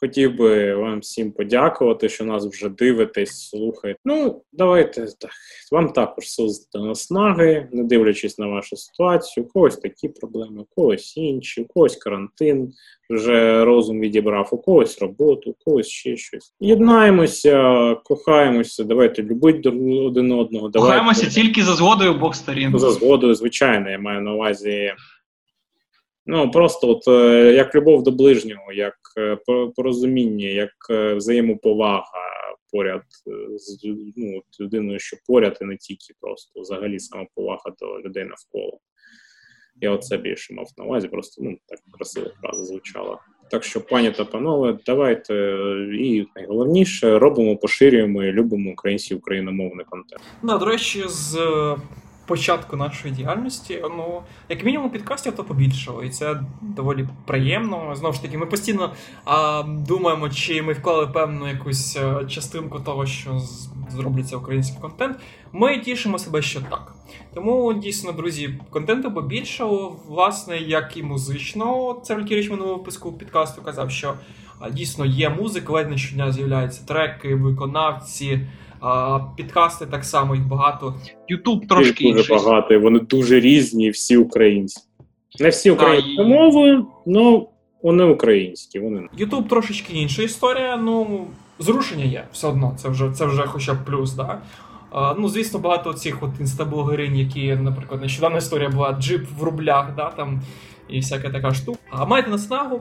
[0.00, 4.00] Хотів би вам всім подякувати, що нас вже дивитесь, слухаєте.
[4.04, 5.30] Ну, давайте так.
[5.72, 9.44] Вам також силити наснаги, не дивлячись на вашу ситуацію.
[9.44, 12.72] У когось такі проблеми, у когось інші, у когось карантин
[13.10, 16.54] вже розум відібрав, у когось роботу, у когось ще щось.
[16.60, 20.68] Єднаємося, кохаємося, давайте любити один одного.
[20.68, 22.78] Давайте кохаємося тільки за згодою обох сторін.
[22.78, 24.92] За згодою, звичайно, я маю на увазі.
[26.30, 29.38] Ну, просто от е, як любов до ближнього, як е,
[29.76, 32.04] порозуміння, як е, взаємоповага
[32.72, 33.02] поряд
[33.56, 33.78] з
[34.16, 38.78] ну, людиною, що поряд, і не тільки просто взагалі самоповага до людей навколо.
[39.80, 43.18] Я оце більше мав на увазі, просто ну, так красиво фраза звучала.
[43.50, 45.34] Так що, пані та панове, давайте
[45.98, 50.22] і найголовніше робимо, поширюємо і любимо український україномовний контент.
[50.42, 51.38] Да, до речі, з
[52.28, 57.94] початку нашої діяльності, ну, як мінімум, підкастів то побільшало, і це доволі приємно.
[57.96, 58.92] Знову ж таки, ми постійно
[59.24, 65.16] а, думаємо, чи ми вклали певну якусь е, частинку того, що з- зробляться український контент.
[65.52, 66.94] Ми тішимо себе, що так.
[67.34, 72.00] Тому дійсно, друзі, контенту побільшало, власне, як і музичного.
[72.04, 74.14] Це Валькіріч минулого випуску підкасту казав, що
[74.72, 78.40] дійсно є музика, ледь не щодня з'являються треки, виконавці.
[78.80, 80.94] А, підкасти так само їх багато.
[81.28, 82.46] Ютуб трошки Їх дуже інший.
[82.46, 84.80] багато, і вони дуже різні, всі українці.
[85.40, 87.42] Не всі українською і- мовою, але
[87.82, 88.78] вони українські.
[88.80, 90.76] Вони Ютуб трошечки інша історія.
[90.76, 91.26] Ну,
[91.58, 92.74] зрушення є все одно.
[92.76, 94.38] Це вже це вже хоча б плюс, да.
[94.90, 99.94] А, ну, звісно, багато цих от інстаблогеринь, які, наприклад, нещодавна історія була джип в рублях,
[99.96, 100.40] да, там,
[100.88, 101.78] і всяка така штука.
[101.90, 102.80] А маєте наснагу.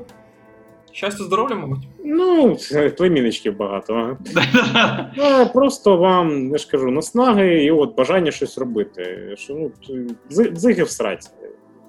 [0.91, 1.87] Щастя, здоров'я, мабуть.
[2.03, 2.89] ну це
[3.51, 4.17] багато.
[5.17, 9.33] Ну, просто вам я ж кажу, наснаги і от бажання щось робити.
[9.37, 9.71] Що ну
[10.31, 11.29] дзиги в сраці,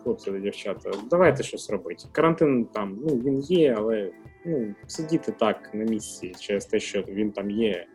[0.03, 0.91] хлопці та дівчата.
[1.11, 2.05] Давайте щось робити.
[2.13, 4.11] Карантин там, ну він є, але
[4.47, 7.87] ну сидіти так на місці через те, що він там є.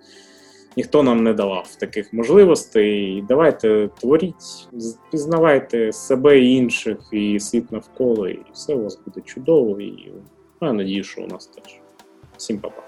[0.78, 3.24] Ніхто нам не давав таких можливостей.
[3.28, 4.70] Давайте творіть,
[5.12, 9.82] пізнавайте себе і інших, і світ навколо, і все у вас буде чудово.
[9.82, 10.12] І
[10.62, 11.80] Ну, я надію, що у нас теж.
[12.38, 12.84] Всім па-па.